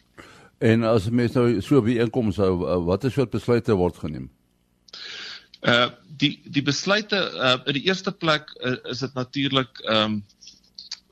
En 0.57 0.83
as 0.83 1.10
mense 1.10 1.39
nou 1.39 1.62
so 1.62 1.81
by 1.81 1.98
inkom 2.03 2.31
sou 2.31 2.67
uh, 2.67 2.77
watter 2.86 3.12
soort 3.12 3.31
besluite 3.33 3.74
word 3.74 3.98
geneem? 3.98 4.29
Uh 5.62 5.89
die 6.21 6.41
die 6.45 6.62
besluite 6.62 7.17
uh 7.17 7.57
in 7.65 7.74
die 7.74 7.88
eerste 7.88 8.12
plek 8.12 8.50
uh, 8.60 8.75
is 8.91 9.00
dit 9.00 9.13
natuurlik 9.13 9.81
ehm 9.86 10.03
um, 10.03 10.24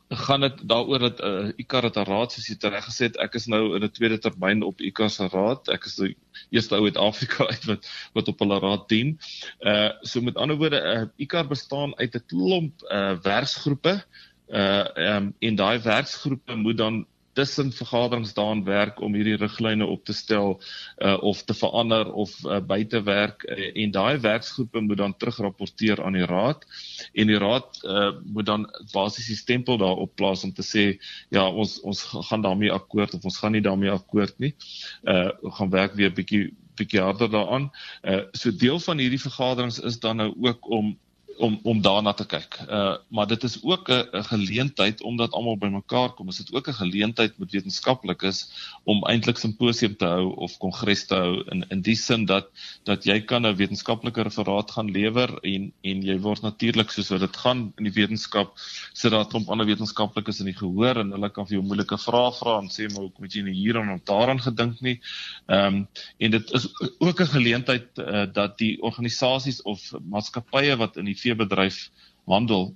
gaan 0.10 0.42
dit 0.42 0.68
daaroor 0.68 1.00
dat 1.00 1.20
uh, 1.22 1.50
ICAR 1.56 1.84
het 1.84 1.98
'n 1.98 2.10
raad 2.10 2.32
soos 2.32 2.48
jy 2.48 2.56
reg 2.62 2.86
gesê 2.86 3.04
het 3.10 3.18
ek 3.18 3.36
is 3.36 3.46
nou 3.46 3.76
in 3.76 3.84
'n 3.84 3.92
tweede 3.92 4.18
termyn 4.18 4.64
op 4.64 4.82
ICAR 4.82 5.10
se 5.10 5.28
raad 5.28 5.70
ek 5.70 5.86
is 5.86 5.96
die 5.96 6.18
eerste 6.50 6.76
ou 6.76 6.86
uit 6.86 6.98
Afrika 6.98 7.46
uit 7.54 7.66
wat 7.66 7.90
wat 8.14 8.28
op 8.28 8.40
hulle 8.40 8.60
raad 8.60 8.90
dien. 8.90 9.20
Uh 9.62 9.92
so 10.02 10.22
met 10.22 10.36
ander 10.36 10.58
woorde 10.58 10.82
uh, 10.82 11.06
ICAR 11.18 11.48
bestaan 11.48 11.98
uit 11.98 12.16
'n 12.16 12.26
klomp 12.26 12.82
uh 12.90 13.22
werksgroepe 13.22 14.04
uh 14.50 14.86
um, 14.96 15.36
en 15.40 15.56
daai 15.56 15.80
werksgroepe 15.80 16.56
moet 16.56 16.78
dan 16.78 17.06
tussen 17.40 17.72
vergaderings 17.72 18.34
daaraan 18.36 18.66
werk 18.68 19.00
om 19.00 19.16
hierdie 19.16 19.38
riglyne 19.40 19.88
op 19.88 20.04
te 20.06 20.14
stel 20.14 20.58
uh, 20.98 21.16
of 21.24 21.44
te 21.48 21.56
verander 21.56 22.12
of 22.12 22.36
uh, 22.44 22.60
by 22.60 22.82
te 22.92 23.00
werk 23.08 23.46
uh, 23.48 23.70
en 23.84 23.94
daai 23.96 24.20
werksgroepe 24.20 24.84
moet 24.84 25.00
dan 25.00 25.16
terugrapporteer 25.18 26.04
aan 26.04 26.20
die 26.20 26.28
raad 26.28 26.66
en 27.14 27.32
die 27.32 27.40
raad 27.40 27.80
uh, 27.88 28.12
moet 28.26 28.50
dan 28.50 28.68
basies 28.92 29.32
die 29.32 29.40
stempel 29.40 29.80
daarop 29.80 30.16
plaas 30.20 30.44
om 30.44 30.52
te 30.54 30.66
sê 30.68 30.86
ja 31.32 31.48
ons 31.48 31.80
ons 31.88 32.04
gaan 32.30 32.44
daarmee 32.44 32.74
akkoord 32.76 33.16
of 33.16 33.24
ons 33.32 33.40
gaan 33.40 33.56
nie 33.56 33.64
daarmee 33.64 33.92
akkoord 33.92 34.40
nie. 34.40 34.56
Uh 35.04 35.30
gaan 35.60 35.70
werk 35.70 35.96
weer 36.00 36.12
bietjie 36.14 36.50
bietjie 36.80 37.02
harder 37.02 37.30
daaraan. 37.32 37.70
Uh 38.04 38.24
so 38.32 38.52
deel 38.52 38.80
van 38.84 39.00
hierdie 39.00 39.22
vergaderings 39.22 39.80
is 39.80 40.00
dan 40.00 40.20
nou 40.20 40.34
ook 40.48 40.70
om 40.70 40.98
om 41.40 41.60
om 41.64 41.82
daarna 41.82 42.14
te 42.14 42.26
kyk. 42.26 42.60
Uh 42.68 42.98
maar 43.08 43.28
dit 43.28 43.44
is 43.44 43.58
ook 43.64 43.90
'n 43.90 44.24
geleentheid 44.24 45.02
omdat 45.02 45.32
almal 45.32 45.58
bymekaar 45.58 46.10
kom. 46.10 46.28
Is 46.28 46.38
dit 46.38 46.54
ook 46.54 46.68
'n 46.68 46.74
geleentheid 46.74 47.38
met 47.38 47.52
wetenskaplikes 47.52 48.40
om 48.84 49.04
eintlik 49.04 49.38
simposium 49.38 49.96
te 49.96 50.06
hou 50.06 50.36
of 50.36 50.58
kongres 50.58 51.06
te 51.06 51.16
hou 51.16 51.44
in 51.52 51.66
in 51.70 51.82
die 51.82 51.96
sin 51.96 52.26
dat 52.26 52.48
dat 52.84 53.04
jy 53.04 53.22
kan 53.22 53.46
'n 53.46 53.56
wetenskaplike 53.56 54.22
referaat 54.22 54.72
gaan 54.72 54.92
lewer 54.92 55.40
en 55.44 55.72
en 55.82 56.02
jy 56.02 56.20
word 56.20 56.42
natuurlik 56.42 56.92
soos 56.92 57.10
wat 57.10 57.20
dit 57.20 57.38
gaan 57.38 57.74
in 57.78 57.84
die 57.84 57.94
wetenskap 58.02 58.52
sit 58.94 59.12
daar 59.12 59.26
'n 59.26 59.30
klomp 59.30 59.50
ander 59.50 59.66
wetenskaplikes 59.66 60.40
in 60.40 60.46
die 60.46 60.60
gehoor 60.60 60.98
en 60.98 61.12
hulle 61.12 61.30
kan 61.30 61.48
vir 61.48 61.58
jou 61.58 61.66
moeilike 61.66 61.98
vrae 61.98 62.32
vra 62.32 62.60
en 62.60 62.70
sê 62.70 62.90
maar 62.94 63.04
hoekom 63.08 63.24
het 63.24 63.34
jy 63.34 63.44
nie 63.44 63.54
hieraan 63.54 63.94
of 63.94 64.04
daaraan 64.04 64.42
gedink 64.42 64.82
nie. 64.82 65.00
Ehm 65.48 65.76
um, 65.76 65.88
en 66.18 66.32
dit 66.32 66.52
is 66.52 66.68
ook 67.00 67.20
'n 67.22 67.34
geleentheid 67.36 67.88
uh, 67.98 68.26
dat 68.34 68.58
die 68.58 68.82
organisasies 68.82 69.62
of 69.62 69.92
maatskappye 70.10 70.76
wat 70.78 70.98
in 70.98 71.06
die 71.06 71.16
veebedryf 71.30 71.88
handel 72.30 72.74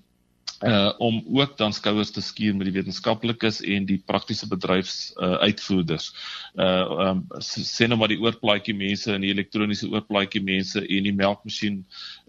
uh 0.63 0.93
om 0.97 1.23
ook 1.33 1.57
dan 1.57 1.73
skouers 1.73 2.11
te 2.11 2.21
skuur 2.21 2.55
met 2.55 2.69
die 2.69 2.75
wetenskaplikes 2.75 3.59
en 3.61 3.85
die 3.85 3.99
praktiese 4.05 4.47
bedryfs 4.47 5.11
uh 5.19 5.35
uitvoerders. 5.43 6.13
Uh 6.55 7.09
um 7.09 7.23
sê 7.43 7.87
nou 7.87 7.97
maar 7.99 8.11
die 8.11 8.19
oorplaatjie 8.21 8.75
mense 8.75 9.11
en 9.11 9.25
die 9.25 9.33
elektroniese 9.33 9.89
oorplaatjie 9.91 10.43
mense 10.43 10.79
en 10.79 11.09
die 11.09 11.15
melkmasjien 11.15 11.81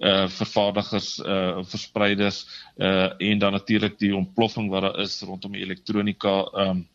uh 0.02 0.26
vervaardigers 0.38 1.18
uh 1.22 1.62
verspreiders 1.70 2.44
uh 2.82 3.12
en 3.18 3.38
dan 3.38 3.54
natuurlik 3.54 3.98
die 4.02 4.14
ontploffing 4.16 4.70
wat 4.72 4.88
daar 4.88 5.02
is 5.06 5.20
rondom 5.22 5.54
die 5.54 5.62
elektronika 5.62 6.36
um 6.66 6.86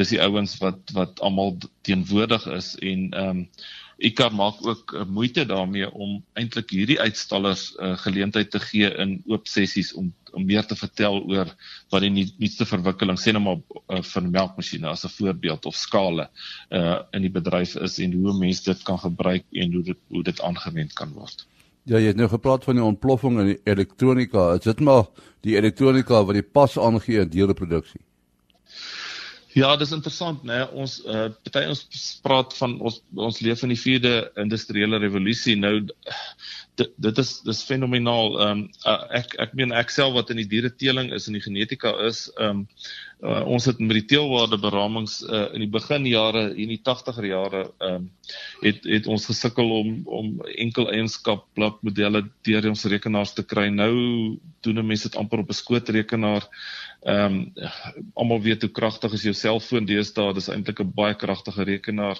dis 0.00 0.14
die 0.14 0.22
ouens 0.22 0.56
wat 0.64 0.96
wat 0.96 1.20
almal 1.20 1.58
teenwoordig 1.84 2.46
is 2.56 2.74
en 2.80 3.10
um 3.20 3.48
ICAR 3.96 4.34
maak 4.34 4.60
ook 4.66 4.92
uh, 4.92 5.04
moeite 5.08 5.46
daarmee 5.48 5.88
om 5.90 6.18
eintlik 6.36 6.70
hierdie 6.70 6.98
uitstallers 7.00 7.70
uh, 7.78 7.94
geleentheid 8.02 8.50
te 8.50 8.60
gee 8.60 8.90
in 9.02 9.22
oop 9.26 9.48
sessies 9.48 9.94
om 9.96 10.12
om 10.36 10.44
meer 10.44 10.66
te 10.68 10.76
vertel 10.76 11.22
oor 11.30 11.48
wat 11.94 12.04
die 12.04 12.10
nuutste 12.12 12.66
verwikkeling 12.68 13.16
sê 13.16 13.32
nou 13.32 13.40
maar 13.44 13.60
uh, 13.62 14.02
vir 14.04 14.26
melkmasjiene 14.28 14.90
as 14.90 15.06
'n 15.08 15.14
voorbeeld 15.14 15.66
of 15.66 15.76
skale 15.76 16.28
uh, 16.70 16.98
in 17.16 17.24
die 17.24 17.32
bedryf 17.32 17.76
is 17.88 17.98
en 18.04 18.12
hoe 18.12 18.34
mense 18.36 18.64
dit 18.64 18.82
kan 18.84 18.98
gebruik 19.00 19.44
en 19.52 19.72
hoe 19.72 19.82
dit 19.82 20.00
hoe 20.08 20.22
dit 20.22 20.40
aangewend 20.40 20.92
kan 20.92 21.12
word. 21.16 21.46
Ja, 21.86 21.98
jy 21.98 22.10
het 22.10 22.20
nou 22.20 22.28
gepraat 22.28 22.64
van 22.64 22.74
die 22.74 22.84
ontploffing 22.84 23.40
in 23.40 23.46
die 23.54 23.60
elektronika. 23.64 24.56
Is 24.58 24.66
dit 24.66 24.80
maar 24.80 25.06
die 25.46 25.56
elektronika 25.56 26.24
wat 26.24 26.34
die 26.34 26.42
pas 26.42 26.76
aangee 26.78 27.20
in 27.22 27.30
diereproduksie? 27.30 28.00
Ja, 29.56 29.70
dis 29.80 29.92
interessant, 29.96 30.42
né? 30.44 30.58
Nee? 30.58 30.64
Ons 30.82 30.98
uh 31.08 31.30
party 31.46 31.62
ons 31.70 31.86
praat 32.20 32.52
van 32.58 32.74
ons 32.84 32.98
ons 33.16 33.38
leef 33.40 33.62
in 33.64 33.72
die 33.72 33.80
4de 33.80 34.12
industriële 34.42 35.00
revolusie. 35.00 35.54
Nou 35.56 35.78
dit 36.76 36.90
dit 37.00 37.20
is 37.22 37.30
dis 37.46 37.62
fenomenaal. 37.64 38.34
Ehm 38.36 38.50
um, 38.50 38.60
uh, 38.84 38.98
ek 39.16 39.32
ek 39.40 39.54
meen 39.56 39.72
ek 39.72 39.94
self 39.94 40.12
wat 40.18 40.34
in 40.34 40.42
die 40.42 40.48
diereteeling 40.50 41.08
is 41.16 41.30
en 41.30 41.38
die 41.38 41.44
genetika 41.44 41.94
is, 42.04 42.26
ehm 42.36 42.50
um, 42.50 42.60
uh, 43.24 43.40
ons 43.48 43.64
het 43.70 43.80
met 43.80 43.96
die 43.96 44.04
teelwaarde 44.12 44.58
beramings 44.60 45.22
uh, 45.24 45.46
in 45.56 45.64
die 45.64 45.72
begin 45.72 46.04
jare 46.04 46.50
in 46.52 46.74
die 46.74 46.82
80er 46.90 47.30
jare 47.30 47.62
ehm 47.64 47.94
um, 48.02 48.10
het 48.60 48.84
het 48.84 49.08
ons 49.08 49.24
gesukkel 49.32 49.72
om 49.78 49.94
om 50.20 50.34
enkel 50.66 50.92
eienskap 50.92 51.48
blok 51.56 51.80
modelle 51.80 52.26
deur 52.44 52.68
ons 52.74 52.84
rekenaars 52.92 53.32
te 53.32 53.46
kry. 53.54 53.70
Nou 53.72 54.36
doen 54.60 54.84
mense 54.84 55.08
dit 55.08 55.16
amper 55.16 55.46
op 55.46 55.48
'n 55.48 55.62
skootrekenaar. 55.64 56.44
Ehm 56.44 56.85
um, 57.06 57.52
almal 58.14 58.40
weet 58.42 58.64
hoe 58.66 58.70
kragtig 58.70 59.12
is 59.14 59.24
jou 59.26 59.34
selfoon 59.34 59.86
deesdae, 59.86 60.32
dis 60.34 60.48
eintlik 60.50 60.80
'n 60.82 60.92
baie 60.94 61.14
kragtige 61.14 61.64
rekenaar 61.68 62.18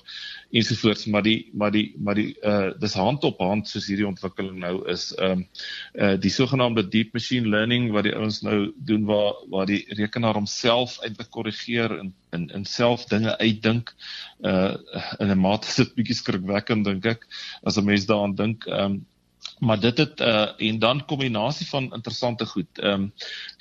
ensovoorts, 0.51 1.07
maar 1.07 1.23
die 1.27 1.51
maar 1.53 1.73
die 1.75 1.95
maar 1.99 2.15
die 2.15 2.37
uh 2.43 2.71
dis 2.79 2.95
hand 2.95 3.25
op 3.25 3.39
hand 3.43 3.69
soos 3.69 3.89
hierdie 3.91 4.07
ontwikkeling 4.07 4.59
nou 4.63 4.77
is. 4.93 5.13
Ehm 5.19 5.33
um, 5.33 5.47
uh 5.95 6.15
die 6.21 6.31
sogenaamde 6.31 6.87
deep 6.89 7.13
machine 7.15 7.49
learning 7.49 7.91
wat 7.93 8.07
die 8.07 8.15
ouens 8.15 8.43
nou 8.43 8.73
doen 8.77 9.05
waar 9.05 9.35
waar 9.51 9.67
die 9.67 9.85
rekenaar 9.99 10.35
homself 10.39 10.99
eintlik 11.03 11.31
korrigeer 11.31 11.99
en 11.99 12.15
in 12.33 12.49
in 12.55 12.65
self 12.65 13.05
dinge 13.11 13.39
uitdink 13.39 13.95
uh 14.45 14.77
in 15.19 15.31
'n 15.31 15.41
mate 15.41 15.67
is 15.71 15.77
dit 15.83 15.95
bietjie 15.95 16.21
skrikwekkend 16.23 16.85
dink 16.85 17.05
ek 17.07 17.27
as 17.63 17.77
'n 17.77 17.85
mens 17.85 18.07
daaraan 18.07 18.35
dink. 18.35 18.67
Ehm 18.67 18.85
um, 18.93 19.05
maar 19.59 19.81
dit 19.81 19.99
het 19.99 20.21
uh 20.21 20.49
en 20.57 20.79
dan 20.79 21.05
kombinasie 21.05 21.67
van 21.67 21.93
interessante 21.93 22.47
goed. 22.47 22.79
Ehm 22.79 22.93
um, 22.93 23.13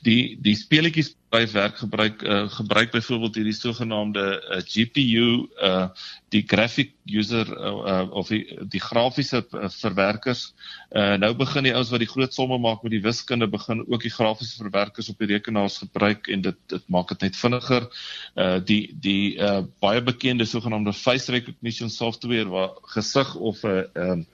die 0.03 0.37
die 0.41 0.55
speletjies 0.55 1.15
by 1.29 1.45
werk 1.51 1.77
gebruik 1.77 2.21
uh 2.21 2.49
gebruik 2.49 2.91
byvoorbeeld 2.91 3.35
hierdie 3.35 3.53
sogenaamde 3.53 4.25
uh, 4.39 4.59
GPU 4.65 5.47
uh 5.61 5.87
die 6.29 6.43
graphic 6.47 6.91
user 7.05 7.47
uh, 7.47 8.11
of 8.11 8.27
die, 8.27 8.43
die 8.67 8.81
grafiese 8.81 9.45
verwerkers. 9.51 10.53
Uh 10.91 11.15
nou 11.15 11.31
begin 11.35 11.63
die 11.63 11.73
ouens 11.73 11.89
wat 11.93 12.03
die 12.03 12.11
groot 12.11 12.33
somme 12.33 12.57
maak 12.59 12.83
met 12.83 12.91
die 12.91 13.01
wiskunde 13.01 13.47
begin 13.47 13.85
ook 13.87 14.03
die 14.03 14.11
grafiese 14.11 14.57
verwerkers 14.63 15.09
op 15.09 15.19
die 15.23 15.31
rekenaars 15.31 15.77
gebruik 15.77 16.27
en 16.27 16.41
dit 16.41 16.59
dit 16.67 16.89
maak 16.91 17.07
dit 17.15 17.21
net 17.29 17.39
vinniger. 17.39 17.87
Uh 18.35 18.59
die 18.59 18.91
die 18.99 19.37
uh 19.39 19.63
baie 19.79 20.03
bekende 20.03 20.45
sogenaamde 20.45 20.93
face 20.93 21.31
recognition 21.31 21.89
software 21.89 22.49
waar 22.51 22.75
gesig 22.95 23.35
of 23.35 23.63
'n 23.63 23.67
uh, 23.69 24.11
um 24.11 24.27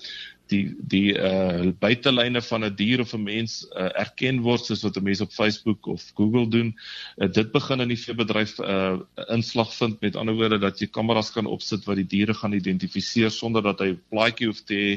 die 0.51 0.61
die 0.93 1.13
uh 1.15 1.71
buitelyne 1.79 2.41
van 2.45 2.65
'n 2.67 2.75
dier 2.75 3.01
of 3.03 3.13
'n 3.15 3.23
mens 3.23 3.65
uh, 3.71 3.89
erken 4.03 4.41
word 4.45 4.65
soos 4.65 4.83
wat 4.83 4.97
'n 4.97 5.03
mens 5.03 5.21
op 5.21 5.31
Facebook 5.31 5.87
of 5.87 6.11
Google 6.15 6.47
doen. 6.47 6.73
Uh, 7.17 7.31
dit 7.31 7.51
begin 7.51 7.81
in 7.81 7.93
die 7.93 7.99
veebedryf 8.03 8.59
uh 8.59 8.99
inslag 9.29 9.73
vind 9.75 10.01
met 10.01 10.15
ander 10.15 10.35
woorde 10.35 10.59
dat 10.59 10.79
jy 10.79 10.87
kameras 10.87 11.31
kan 11.31 11.45
opsit 11.45 11.85
wat 11.85 11.95
die 11.95 12.07
diere 12.07 12.33
gaan 12.33 12.53
identifiseer 12.53 13.31
sonder 13.31 13.63
dat 13.63 13.79
hy 13.79 13.95
plaatjie 14.09 14.47
hoef 14.47 14.61
te 14.63 14.75
hê. 14.75 14.93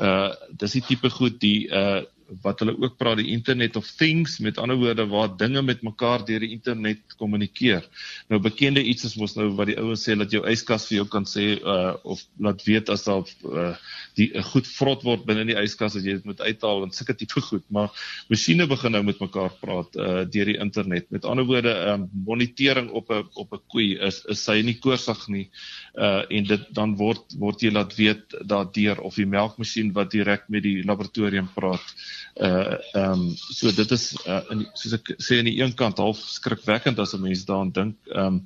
Uh 0.00 0.32
dis 0.50 0.78
die 0.78 0.86
tipe 0.88 1.10
goed 1.10 1.40
die 1.40 1.68
uh 1.68 2.02
wat 2.42 2.60
hulle 2.62 2.74
ook 2.80 2.96
praat 2.96 3.18
die 3.20 3.32
internet 3.32 3.76
of 3.76 3.88
things 3.98 4.38
met 4.42 4.58
ander 4.58 4.76
woorde 4.80 5.06
waar 5.10 5.32
dinge 5.36 5.62
met 5.62 5.82
mekaar 5.82 6.24
deur 6.24 6.40
die 6.40 6.52
internet 6.56 7.16
kommunikeer. 7.20 7.84
Nou 8.32 8.40
bekende 8.42 8.82
iets 8.82 9.04
is 9.08 9.16
mos 9.20 9.36
nou 9.36 9.50
wat 9.58 9.70
die 9.70 9.78
ouens 9.80 10.04
sê 10.06 10.16
dat 10.18 10.32
jou 10.32 10.42
yskas 10.48 10.86
vir 10.88 11.00
jou 11.02 11.06
kan 11.10 11.28
sê 11.28 11.54
uh 11.60 11.94
of 12.02 12.22
laat 12.40 12.64
weet 12.66 12.90
as 12.92 13.04
daar 13.06 13.28
uh 13.50 13.74
die 14.18 14.30
uh, 14.32 14.44
goed 14.52 14.68
vrot 14.70 15.04
word 15.04 15.24
binne 15.28 15.44
in 15.44 15.52
die 15.52 15.58
yskas 15.58 15.96
as 15.98 16.06
jy 16.06 16.16
dit 16.18 16.28
moet 16.28 16.40
uithaal 16.40 16.84
en 16.86 16.94
sulke 16.94 17.16
tipe 17.18 17.42
goed, 17.44 17.64
maar 17.74 17.90
masjiene 18.30 18.66
begin 18.70 18.94
nou 18.94 19.02
met 19.06 19.20
mekaar 19.20 19.52
praat 19.60 19.96
uh 19.96 20.24
deur 20.24 20.52
die 20.52 20.58
internet. 20.62 21.10
Met 21.14 21.28
ander 21.28 21.46
woorde, 21.48 21.74
um 21.92 22.08
monitering 22.26 22.90
op 22.90 23.10
'n 23.10 23.28
op 23.34 23.52
'n 23.52 23.62
koei 23.68 23.98
is 24.00 24.24
is 24.28 24.44
sy 24.44 24.62
nie 24.62 24.78
koorsig 24.78 25.28
nie. 25.28 25.48
Uh 25.94 26.22
en 26.30 26.44
dit 26.44 26.66
dan 26.74 26.96
word 26.96 27.36
word 27.38 27.62
jy 27.62 27.70
laat 27.70 27.94
weet 27.96 28.34
daardeur 28.44 29.00
of 29.00 29.14
die 29.14 29.26
melkmasjien 29.26 29.92
wat 29.92 30.10
direk 30.10 30.48
met 30.48 30.62
die 30.62 30.82
laboratorium 30.84 31.48
praat 31.54 31.84
uh 31.84 32.13
ehm 32.34 32.78
um, 32.94 33.36
so 33.36 33.70
dit 33.70 33.90
is 33.90 34.04
uh, 34.26 34.40
in 34.50 34.64
soos 34.74 34.96
ek 34.96 35.12
sê 35.22 35.38
aan 35.38 35.46
die 35.46 35.60
een 35.62 35.74
kant 35.78 36.00
half 36.02 36.18
skrikwekkend 36.18 36.98
as 36.98 37.14
'n 37.14 37.22
mens 37.22 37.44
daaraan 37.46 37.70
dink. 37.72 37.96
Ehm 38.10 38.26
um, 38.26 38.40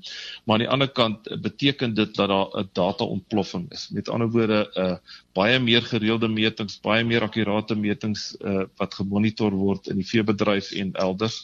maar 0.44 0.54
aan 0.58 0.64
die 0.64 0.68
ander 0.68 0.88
kant 0.92 1.28
beteken 1.40 1.94
dit 1.94 2.14
dat 2.14 2.28
daar 2.28 2.48
'n 2.60 2.68
data 2.72 3.04
ontploffing 3.04 3.70
is. 3.72 3.88
Met 3.88 4.08
ander 4.08 4.30
woorde 4.30 4.60
uh 4.76 4.96
baie 5.38 5.58
meer 5.62 5.84
gereelde 5.86 6.28
metings, 6.32 6.78
baie 6.84 7.04
meer 7.06 7.26
akkurate 7.26 7.76
metings 7.78 8.30
uh 8.40 8.64
wat 8.80 8.96
gemonitor 8.98 9.54
word 9.54 9.90
in 9.92 10.00
die 10.02 10.06
veebedryf 10.06 10.72
en 10.82 10.92
elders. 11.06 11.38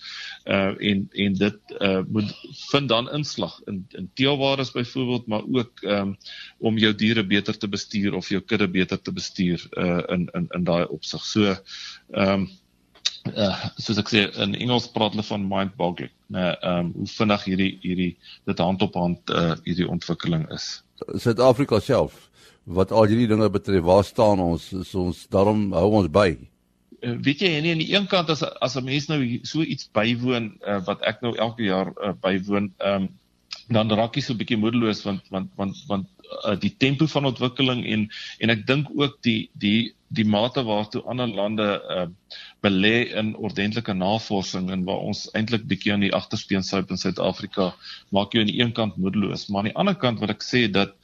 Uh 0.46 0.72
en 0.90 1.06
en 1.26 1.38
dit 1.44 1.76
uh 1.80 2.02
moet 2.08 2.34
vind 2.70 2.90
dan 2.92 3.10
inslag 3.18 3.60
in 3.70 3.84
in 3.98 4.10
teelwaardes 4.14 4.74
byvoorbeeld, 4.74 5.26
maar 5.26 5.46
ook 5.46 5.82
um, 5.82 6.16
om 6.58 6.78
jou 6.78 6.92
diere 6.94 7.26
beter 7.26 7.58
te 7.58 7.68
bestuur 7.68 8.14
of 8.14 8.28
jou 8.28 8.42
kudde 8.42 8.68
beter 8.68 9.00
te 9.00 9.12
bestuur 9.12 9.66
uh 9.78 10.02
in 10.16 10.28
in 10.34 10.50
in 10.58 10.64
daai 10.64 10.84
opsig. 10.86 11.24
So 11.24 11.56
um, 12.12 12.48
uh, 13.32 13.68
soos 13.80 14.00
ek 14.00 14.10
sê 14.12 14.24
in 14.44 14.56
Engels 14.58 14.88
praat 14.92 15.14
hulle 15.14 15.26
van 15.26 15.46
mind 15.48 15.76
boggling. 15.80 16.12
Nee, 16.34 16.52
ehm 16.60 16.86
um, 16.86 16.92
hoe 16.98 17.10
vinnig 17.14 17.44
hierdie 17.48 17.70
hierdie 17.82 18.10
dit 18.50 18.58
hand 18.58 18.82
op 18.82 18.98
hand 18.98 19.30
uh, 19.30 19.54
hierdie 19.64 19.88
ontwikkeling 19.88 20.46
is. 20.54 20.83
Suid-Afrika 21.02 21.80
self 21.80 22.30
wat 22.64 22.92
al 22.92 23.10
hierdie 23.10 23.28
dinge 23.28 23.50
betref, 23.52 23.84
waar 23.84 24.04
staan 24.04 24.40
ons? 24.40 24.70
Is 24.72 24.94
ons 24.96 25.26
daarom 25.32 25.66
hou 25.76 25.90
ons 26.00 26.08
by? 26.12 26.30
Uh, 27.04 27.16
weet 27.26 27.42
jy 27.44 27.50
nie 27.60 27.74
aan 27.74 27.82
die 27.82 27.90
een 27.92 28.06
kant 28.08 28.30
as 28.32 28.42
as 28.64 28.76
'n 28.76 28.84
mens 28.84 29.08
nou 29.08 29.20
so 29.44 29.60
iets 29.60 29.90
bywoon 29.92 30.54
uh, 30.66 30.80
wat 30.86 31.02
ek 31.02 31.20
nou 31.20 31.34
elke 31.36 31.66
jaar 31.68 31.92
uh, 32.00 32.14
bywoon, 32.24 32.72
um, 32.80 33.08
dan 33.68 33.92
raak 33.92 34.16
jy 34.16 34.22
so 34.22 34.32
'n 34.32 34.40
bietjie 34.40 34.60
moedeloos 34.60 35.04
want 35.04 35.22
want 35.30 35.50
want 35.56 35.76
want 35.88 36.08
uh, 36.44 36.56
die 36.56 36.74
tempo 36.78 37.06
van 37.06 37.28
ontwikkeling 37.28 37.84
en 37.84 38.08
en 38.38 38.50
ek 38.50 38.66
dink 38.66 38.88
ook 38.96 39.20
die 39.22 39.50
die 39.52 39.92
die 40.08 40.24
mate 40.24 40.62
waartoe 40.64 41.02
ander 41.10 41.28
lande 41.28 41.68
uh, 41.90 42.08
belê 42.64 42.97
in 43.21 43.35
ordentlike 43.49 43.94
navorsing 44.00 44.71
en 44.75 44.85
waar 44.88 45.04
ons 45.11 45.26
eintlik 45.38 45.66
bietjie 45.71 45.92
aan 45.94 46.06
die 46.06 46.14
agterspeen 46.21 46.64
sit 46.66 46.90
in 46.94 47.00
Suid-Afrika 47.00 47.73
maak 48.16 48.33
jou 48.35 48.44
aan 48.44 48.52
die 48.52 48.61
een 48.62 48.73
kant 48.78 48.97
moedeloos 48.97 49.49
maar 49.49 49.64
aan 49.64 49.71
die 49.71 49.78
ander 49.85 49.99
kant 50.06 50.23
wil 50.23 50.33
ek 50.35 50.47
sê 50.47 50.64
dat 50.78 50.97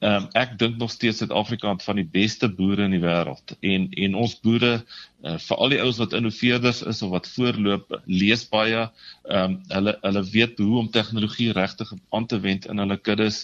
Um, 0.00 0.30
ek 0.32 0.54
dink 0.56 0.78
nog 0.80 0.88
steeds 0.88 1.18
Suid-Afrika 1.20 1.68
het 1.74 1.82
van 1.84 1.98
die 2.00 2.06
beste 2.08 2.48
boere 2.48 2.86
in 2.88 2.94
die 2.94 3.02
wêreld. 3.02 3.52
En 3.60 3.82
en 4.04 4.14
ons 4.22 4.32
boere 4.40 4.70
uh, 4.78 5.34
veral 5.44 5.74
die 5.74 5.80
ouens 5.82 5.98
wat 6.00 6.14
innoveerders 6.16 6.80
is 6.88 7.02
of 7.04 7.12
wat 7.12 7.28
voorloop 7.28 7.92
lees 8.06 8.46
baie. 8.48 8.86
Ehm 9.28 9.58
um, 9.58 9.58
hulle 9.74 9.94
hulle 10.00 10.22
weet 10.30 10.62
hoe 10.64 10.78
om 10.80 10.88
tegnologie 10.94 11.50
regtig 11.52 11.92
aan 12.16 12.26
te 12.32 12.40
wend 12.40 12.70
in 12.72 12.80
hulle 12.80 12.96
kuddes. 12.96 13.42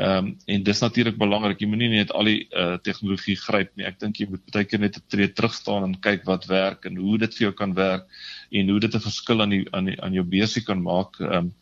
Ehm 0.00 0.30
um, 0.30 0.32
en 0.56 0.64
dis 0.70 0.80
natuurlik 0.86 1.20
belangrik. 1.20 1.60
Jy 1.60 1.68
moenie 1.74 1.92
net 1.92 2.16
al 2.16 2.32
die 2.32 2.40
uh, 2.56 2.80
tegnologie 2.88 3.36
gryp 3.44 3.76
nie. 3.76 3.84
Ek 3.92 4.00
dink 4.00 4.16
jy 4.16 4.30
moet 4.32 4.48
baie 4.48 4.64
keer 4.64 4.80
net 4.80 4.96
'n 4.96 5.06
tree 5.12 5.28
terug 5.28 5.60
staan 5.60 5.90
en 5.90 6.00
kyk 6.08 6.24
wat 6.24 6.48
werk 6.48 6.88
en 6.88 6.96
hoe 6.96 7.20
dit 7.20 7.36
vir 7.36 7.50
jou 7.50 7.54
kan 7.60 7.76
werk 7.76 8.08
en 8.48 8.72
hoe 8.72 8.80
dit 8.80 8.94
'n 8.94 9.08
verskil 9.10 9.44
aan 9.44 9.52
die 9.58 9.64
aan 9.76 9.92
die 9.92 10.00
aan 10.00 10.16
jou 10.16 10.24
besigheid 10.24 10.72
kan 10.72 10.80
maak. 10.80 11.20
Ehm 11.20 11.52
um, 11.52 11.54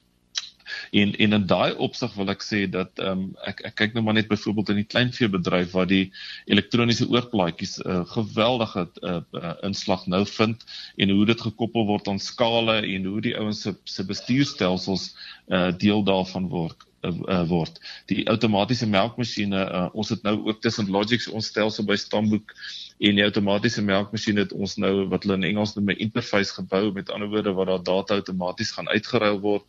En 0.90 1.14
en 1.16 1.32
in 1.32 1.46
daai 1.46 1.74
opsig 1.86 2.14
wil 2.14 2.32
ek 2.34 2.42
sê 2.46 2.64
dat 2.70 2.98
ehm 3.02 3.26
um, 3.26 3.28
ek 3.50 3.62
ek 3.70 3.76
kyk 3.80 3.94
nou 3.94 4.04
maar 4.06 4.16
net 4.18 4.28
byvoorbeeld 4.30 4.72
in 4.74 4.80
die 4.82 4.88
kleinveebedryf 4.94 5.72
waar 5.76 5.88
die 5.90 6.12
elektroniese 6.46 7.08
oorplaatjies 7.08 7.76
'n 7.78 7.88
uh, 7.88 7.96
eh, 7.96 8.04
geweldige 8.16 8.88
uh, 9.02 9.20
uh, 9.32 9.54
inslag 9.68 10.06
nou 10.06 10.24
vind 10.26 10.64
en 10.96 11.10
hoe 11.10 11.26
dit 11.26 11.46
gekoppel 11.48 11.86
word 11.86 12.08
aan 12.08 12.22
skale 12.22 12.80
en 12.82 13.04
hoe 13.04 13.20
die 13.20 13.36
ouens 13.38 13.62
se 13.62 13.74
se 13.84 14.04
bestuurstelsels 14.04 15.14
uh, 15.48 15.70
deel 15.78 16.04
daarvan 16.04 16.48
word 16.48 16.86
uh, 17.12 17.42
word. 17.48 17.78
Die 18.10 18.24
outomatiese 18.30 18.88
melkmasjiene, 18.90 19.62
uh, 19.66 19.86
ons 19.92 20.10
het 20.14 20.22
nou 20.26 20.36
ook 20.48 20.60
tussen 20.64 20.90
Logix 20.90 21.28
ons 21.28 21.46
stelsel 21.52 21.86
by 21.88 21.96
Stamboek 22.00 22.54
en 22.96 23.18
die 23.18 23.24
outomatiese 23.24 23.82
melkmasjien 23.84 24.40
het 24.40 24.54
ons 24.56 24.76
nou 24.80 24.92
wat 25.10 25.26
hulle 25.26 25.36
in 25.40 25.48
Engels 25.50 25.74
noem 25.76 25.90
'n 25.92 26.02
interface 26.06 26.54
gebou 26.56 26.92
met 26.92 27.10
ander 27.12 27.28
woorde 27.28 27.52
waar 27.52 27.66
daar 27.66 27.84
data 27.84 28.14
outomaties 28.20 28.72
gaan 28.72 28.88
uitgeruil 28.88 29.40
word. 29.40 29.64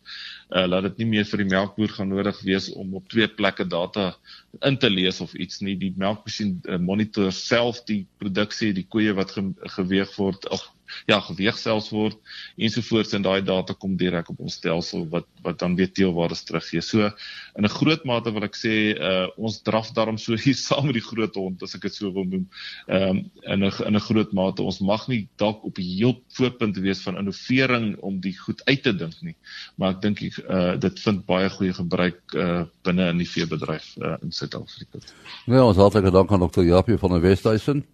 Uh 0.48 0.64
laat 0.66 0.88
dit 0.88 1.04
nie 1.04 1.10
meer 1.16 1.26
vir 1.28 1.44
die 1.44 1.50
melkboer 1.52 1.92
gaan 1.98 2.08
nodig 2.08 2.40
wees 2.40 2.70
om 2.72 2.94
op 2.94 3.08
twee 3.08 3.28
plekke 3.28 3.66
data 3.68 4.16
in 4.64 4.78
te 4.78 4.90
lees 4.90 5.20
of 5.20 5.34
iets 5.34 5.60
nie. 5.60 5.76
Die 5.76 5.92
melkmasjien 5.96 6.60
uh, 6.64 6.78
monitor 6.78 7.32
self 7.32 7.84
die 7.84 8.06
produksie, 8.18 8.72
die 8.72 8.86
koeie 8.88 9.12
wat 9.12 9.30
ge 9.30 9.52
geweeg 9.76 10.16
word 10.16 10.48
of 10.48 10.64
ja, 11.06 11.20
geweeg 11.20 11.58
selfs 11.58 11.90
word 11.94 12.16
ensovoorts 12.56 13.14
en 13.16 13.22
daai 13.22 13.42
data 13.42 13.74
kom 13.74 13.96
direk 13.96 14.30
op 14.32 14.40
ons 14.40 14.58
stelsel 14.60 15.06
wat 15.12 15.26
wat 15.42 15.58
dan 15.62 15.76
weer 15.78 15.90
teelwaardes 15.92 16.44
teruggee. 16.48 16.82
So 16.82 17.10
in 17.56 17.64
'n 17.64 17.68
groot 17.68 18.04
mate 18.04 18.32
wil 18.32 18.44
ek 18.44 18.56
sê 18.56 18.74
uh 18.98 19.26
ons 19.36 19.62
draf 19.62 19.92
daarom 19.92 20.18
so 20.18 20.36
hier 20.36 20.54
saam 20.68 20.86
met 20.86 20.98
die 20.98 21.04
groot 21.04 21.34
hond 21.34 21.62
as 21.62 21.74
ek 21.74 21.82
dit 21.82 21.94
so 21.94 22.12
wil 22.12 22.24
noem. 22.24 22.48
Ehm 22.86 23.10
um, 23.10 23.18
in 23.42 23.64
'n 23.64 23.72
in 23.86 23.96
'n 23.96 24.06
groot 24.08 24.32
mate 24.32 24.62
ons 24.62 24.80
mag 24.80 25.08
nie 25.08 25.28
dalk 25.36 25.64
op 25.64 25.74
die 25.74 25.88
heel 25.98 26.22
voorpunt 26.36 26.76
wees 26.76 27.02
van 27.02 27.16
innovering 27.16 27.96
om 28.00 28.20
die 28.20 28.36
goed 28.38 28.62
uit 28.64 28.82
te 28.82 28.92
dink 28.92 29.20
nie. 29.22 29.36
Maar 29.76 29.96
ek 29.96 30.02
dink 30.02 30.20
uh 30.22 30.76
dit 30.76 31.00
vind 31.00 31.26
baie 31.26 31.50
goeie 31.50 31.72
gebruik 31.72 32.20
uh 32.34 32.64
binne 32.82 33.08
in 33.10 33.18
die 33.18 33.28
veebedryf 33.28 33.96
uh 33.96 34.16
in 34.22 34.32
Suid-Afrika. 34.32 34.98
Nou 35.46 35.68
ons 35.68 35.76
hartlike 35.76 36.10
dank 36.10 36.32
aan 36.32 36.48
Dr. 36.48 36.64
Japie 36.64 36.98
van 36.98 37.16
die 37.16 37.20
Wesduisen 37.20 37.84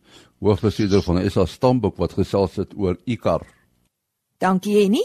hoofbestuurder 0.41 1.03
van 1.03 1.31
SA 1.31 1.47
Stamboek 1.47 1.97
wat 1.97 2.13
gesels 2.13 2.57
het 2.57 2.75
oor 2.77 2.97
ICAR. 3.05 3.47
Dankie 4.39 4.75
Jenny. 4.79 5.03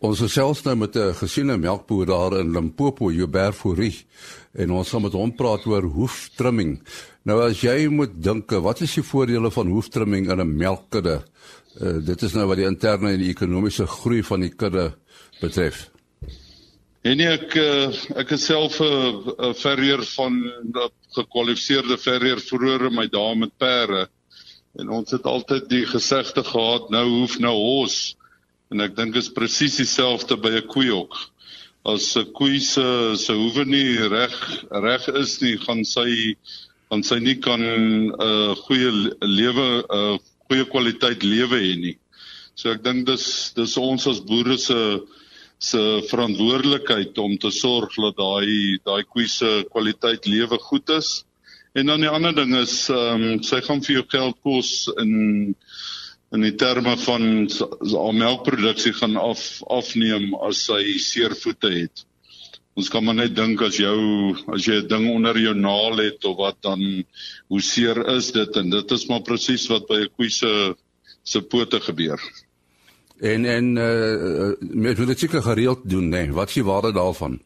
Ons 0.00 0.22
gesels 0.24 0.62
nou 0.64 0.76
met 0.76 0.96
'n 0.96 1.12
gesiene 1.12 1.58
melkboer 1.58 2.06
daar 2.06 2.38
in 2.40 2.52
Limpopo, 2.52 3.10
Joubert 3.12 3.54
Fourie, 3.54 4.06
en 4.54 4.70
ons 4.70 4.88
gaan 4.88 5.02
met 5.02 5.12
hom 5.12 5.34
praat 5.34 5.66
oor 5.66 5.82
hoeftrimming. 5.82 6.80
Nou 7.24 7.42
as 7.42 7.60
jy 7.60 7.88
moet 7.88 8.22
dink, 8.22 8.50
wat 8.50 8.80
is 8.80 8.94
die 8.94 9.02
voordele 9.02 9.50
van 9.50 9.66
hoeftrimming 9.66 10.30
in 10.30 10.40
'n 10.40 10.56
melkkudde? 10.56 11.22
Uh, 11.80 12.04
dit 12.04 12.22
is 12.22 12.32
nou 12.32 12.46
wat 12.46 12.56
die 12.56 12.66
interne 12.66 13.12
en 13.12 13.18
die 13.18 13.28
ekonomiese 13.28 13.86
groei 13.86 14.22
van 14.22 14.40
die 14.40 14.54
kudde 14.54 14.94
betref. 15.40 15.90
En 17.00 17.16
nee, 17.16 17.30
ek 17.32 17.54
eh, 17.56 17.98
ek 18.20 18.34
is 18.36 18.42
self 18.44 18.74
'n 18.84 19.54
verrier 19.56 20.02
van 20.18 20.34
'n 20.36 20.72
gekwalifiseerde 21.16 21.96
verrier 21.96 22.40
vroeër 22.44 22.88
in 22.90 22.94
my 22.94 23.06
dae 23.08 23.34
met 23.40 23.54
perde. 23.56 24.02
En 24.78 24.90
ons 24.98 25.10
het 25.10 25.24
altyd 25.24 25.68
die 25.68 25.86
gesegde 25.88 26.44
gehad, 26.44 26.90
nou 26.92 27.06
hoef 27.08 27.38
nou 27.38 27.54
hos. 27.56 28.16
En 28.70 28.84
ek 28.84 28.96
dink 28.96 29.16
is 29.16 29.32
presies 29.32 29.78
dieselfde 29.80 30.36
by 30.36 30.50
'n 30.60 30.66
koeiok. 30.68 31.16
As 31.88 32.16
'n 32.16 32.32
koei 32.36 32.60
se 32.60 33.16
se 33.16 33.32
hoewe 33.32 33.64
nie 33.64 33.96
reg 33.96 34.36
reg 34.68 35.08
is 35.08 35.40
nie, 35.40 35.56
gaan 35.56 35.84
sy 35.84 36.36
gaan 36.90 37.02
sy 37.02 37.18
nie 37.18 37.40
kan 37.40 37.62
'n 37.64 38.12
uh, 38.12 38.54
goeie 38.68 38.92
lewe 39.24 39.68
'n 39.80 39.84
uh, 39.88 40.18
goeie 40.50 40.68
kwaliteit 40.68 41.22
lewe 41.22 41.56
hê 41.64 41.74
nie. 41.80 41.96
So 42.54 42.68
ek 42.70 42.84
dink 42.84 43.06
dis 43.06 43.54
dis 43.56 43.76
ons 43.78 44.06
as 44.06 44.20
boere 44.20 44.58
se 44.58 45.00
se 45.60 45.80
verantwoordelikheid 46.08 47.18
om 47.20 47.36
te 47.38 47.50
sorg 47.52 47.92
dat 48.00 48.16
daai 48.16 48.78
daai 48.84 49.02
koei 49.04 49.26
se 49.28 49.50
kwaliteit 49.68 50.26
lewe 50.26 50.58
goed 50.58 50.88
is. 50.96 51.10
En 51.76 51.86
dan 51.86 52.00
die 52.00 52.08
ander 52.10 52.34
ding 52.34 52.54
is 52.56 52.88
ehm 52.88 53.26
um, 53.28 53.42
sy 53.44 53.60
gaan 53.66 53.82
vir 53.84 54.00
jou 54.00 54.06
geld 54.16 54.38
kos 54.42 54.70
in 55.02 55.54
in 56.32 56.46
die 56.46 56.54
terme 56.54 56.94
van 57.04 57.24
al 57.98 58.12
melkproduksie 58.14 58.94
gaan 58.96 59.16
af 59.18 59.42
afneem 59.66 60.32
as 60.46 60.64
sy 60.70 60.96
seer 61.02 61.34
voete 61.34 61.72
het. 61.74 62.04
Ons 62.78 62.88
kan 62.88 63.04
maar 63.04 63.18
net 63.18 63.34
dink 63.36 63.60
as 63.66 63.76
jou 63.82 63.98
as 64.54 64.64
jy 64.64 64.80
'n 64.80 64.88
ding 64.88 65.08
onder 65.12 65.36
jou 65.36 65.54
naal 65.54 65.98
het 66.00 66.24
of 66.24 66.36
wat 66.38 66.62
dan 66.62 67.04
hoe 67.48 67.60
seer 67.60 67.98
is 68.16 68.30
dit 68.32 68.56
en 68.56 68.70
dit 68.70 68.92
is 68.96 69.08
maar 69.08 69.26
presies 69.26 69.68
wat 69.68 69.88
by 69.88 70.06
'n 70.06 70.14
koei 70.16 70.30
se 70.30 70.74
se 71.22 71.40
pote 71.42 71.80
gebeur. 71.80 72.20
En 73.20 73.44
en 73.44 73.76
uh 73.76 74.52
met 74.58 74.96
wil 74.96 75.06
dit 75.06 75.18
seker 75.18 75.42
gereeld 75.42 75.80
doen 75.84 76.08
nê. 76.08 76.24
Nee. 76.24 76.32
Wat 76.32 76.48
is 76.48 76.54
die 76.54 76.64
waarde 76.64 76.92
daarvan? 76.92 77.40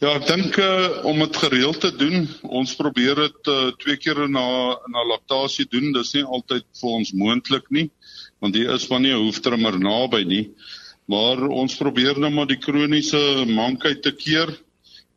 Ja, 0.00 0.14
ek 0.16 0.26
dink 0.26 0.56
uh, 0.56 1.04
om 1.04 1.18
dit 1.20 1.34
gereeld 1.36 1.80
te 1.80 1.90
doen, 1.92 2.22
ons 2.48 2.70
probeer 2.74 3.18
dit 3.20 3.48
uh, 3.52 3.68
twee 3.82 3.98
keer 4.00 4.22
na 4.32 4.44
na 4.88 5.02
laktasie 5.10 5.66
doen. 5.68 5.92
Dis 5.92 6.14
nie 6.16 6.24
altyd 6.24 6.64
vir 6.80 6.94
ons 6.98 7.10
moontlik 7.12 7.68
nie, 7.68 7.90
want 8.40 8.56
hier 8.56 8.72
is 8.74 8.86
van 8.88 9.04
nie 9.04 9.12
'n 9.12 9.20
hoeftrimmer 9.26 9.76
naby 9.78 10.24
nie. 10.24 10.46
Maar 11.04 11.44
ons 11.46 11.76
probeer 11.76 12.18
nou 12.18 12.30
maar 12.32 12.48
die 12.48 12.58
kroniese 12.58 13.44
mankheid 13.46 14.02
te 14.02 14.14
keer. 14.16 14.56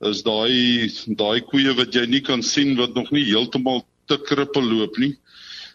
Is 0.03 0.21
daai 0.27 0.91
daai 1.07 1.41
koeie 1.47 1.73
wat 1.79 1.95
jy 1.95 2.05
nie 2.05 2.21
kan 2.21 2.43
sien 2.43 2.75
wat 2.75 2.93
nog 2.93 3.09
nie 3.11 3.23
heeltemal 3.23 3.85
te 4.05 4.19
krippel 4.19 4.67
loop 4.67 4.97
nie. 4.99 5.15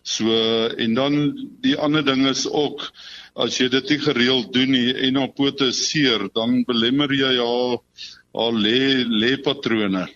So 0.09 0.33
en 0.85 0.95
dan 0.97 1.17
die 1.65 1.77
ander 1.77 2.05
ding 2.07 2.25
is 2.31 2.47
ook 2.49 2.87
as 3.39 3.59
jy 3.61 3.69
dit 3.75 3.91
nie 3.93 3.99
gereeld 4.03 4.53
doen 4.55 4.73
nie 4.73 4.93
en 5.09 5.21
op 5.25 5.35
pote 5.37 5.69
seer, 5.77 6.31
dan 6.35 6.63
belemmer 6.69 7.13
jy 7.13 7.35
haar 7.39 7.77
haar 8.39 8.57
lê 8.57 9.05
lê 9.05 9.37
patrone. 9.45 10.07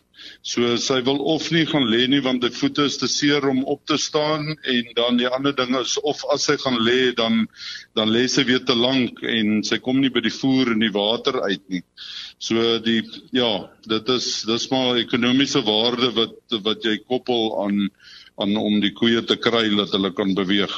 So 0.47 0.77
sy 0.79 1.01
wil 1.07 1.19
of 1.35 1.49
nie 1.55 1.65
gaan 1.71 1.85
lê 1.91 2.07
nie 2.11 2.23
want 2.25 2.43
die 2.45 2.51
voete 2.55 2.87
is 2.91 2.97
te 2.99 3.09
seer 3.11 3.45
om 3.51 3.63
op 3.75 3.83
te 3.91 3.99
staan 3.99 4.55
en 4.75 4.89
dan 4.99 5.19
die 5.21 5.29
ander 5.29 5.55
ding 5.59 5.75
is 5.79 5.97
of 5.99 6.23
as 6.35 6.47
sy 6.49 6.57
gaan 6.63 6.79
lê 6.87 7.13
dan 7.19 7.45
dan 7.99 8.11
lê 8.15 8.25
sy 8.31 8.47
weer 8.49 8.63
te 8.67 8.77
lank 8.79 9.23
en 9.23 9.61
sy 9.67 9.79
kom 9.83 10.01
nie 10.01 10.13
by 10.15 10.23
die 10.25 10.35
voer 10.35 10.73
en 10.75 10.83
die 10.83 10.95
water 10.95 11.41
uit 11.43 11.63
nie. 11.75 11.83
So 12.43 12.79
die 12.83 13.03
ja, 13.35 13.53
dit 13.87 14.15
is 14.17 14.31
dis 14.49 14.69
maar 14.73 14.99
ekonomiese 15.03 15.63
waarde 15.67 16.11
wat 16.19 16.59
wat 16.67 16.87
jy 16.87 16.99
koppel 17.07 17.53
aan 17.67 17.87
aan 18.37 18.57
om 18.57 18.81
die 18.81 18.92
koeie 18.92 19.25
te 19.25 19.37
kry 19.37 19.68
dat 19.77 19.90
hulle 19.92 20.12
kan 20.12 20.35
beweeg. 20.35 20.73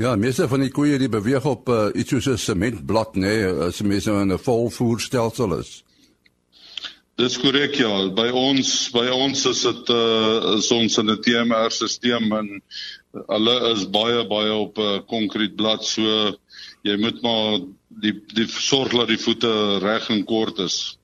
Ja, 0.00 0.16
meeste 0.16 0.48
van 0.48 0.60
die 0.64 0.72
koeie 0.72 0.98
die 0.98 1.10
beweeg 1.12 1.44
op 1.44 1.68
uh, 1.68 1.88
iets 1.94 2.10
soos 2.10 2.26
'n 2.26 2.38
sementblad, 2.38 3.16
nê, 3.16 3.20
nee, 3.20 3.68
as 3.68 3.80
mense 3.82 4.10
in 4.10 4.32
'n 4.32 4.38
volvoerstelsel 4.38 5.58
is. 5.58 5.82
Dis 7.20 7.36
korrek 7.38 7.74
ja. 7.76 8.08
By 8.16 8.30
ons 8.32 8.90
by 8.94 9.08
ons 9.12 9.44
is 9.50 9.60
dit 9.66 9.90
uh 9.92 10.56
is 10.56 10.70
ons 10.72 10.98
in 10.98 11.10
'n 11.10 11.20
TMR-stelsel 11.20 12.32
en 12.38 12.62
hulle 13.12 13.56
is 13.72 13.84
baie 13.90 14.24
baie 14.28 14.54
op 14.54 14.78
'n 14.78 14.80
uh, 14.80 15.02
konkrietblad 15.06 15.84
so 15.84 16.36
jy 16.82 16.96
moet 16.96 17.20
maar 17.22 17.60
die 17.88 18.14
die 18.34 18.48
sorg 18.48 18.96
dat 18.96 19.08
die 19.08 19.20
voete 19.20 19.78
reg 19.84 20.08
en 20.10 20.24
kort 20.24 20.58
is. 20.58 20.96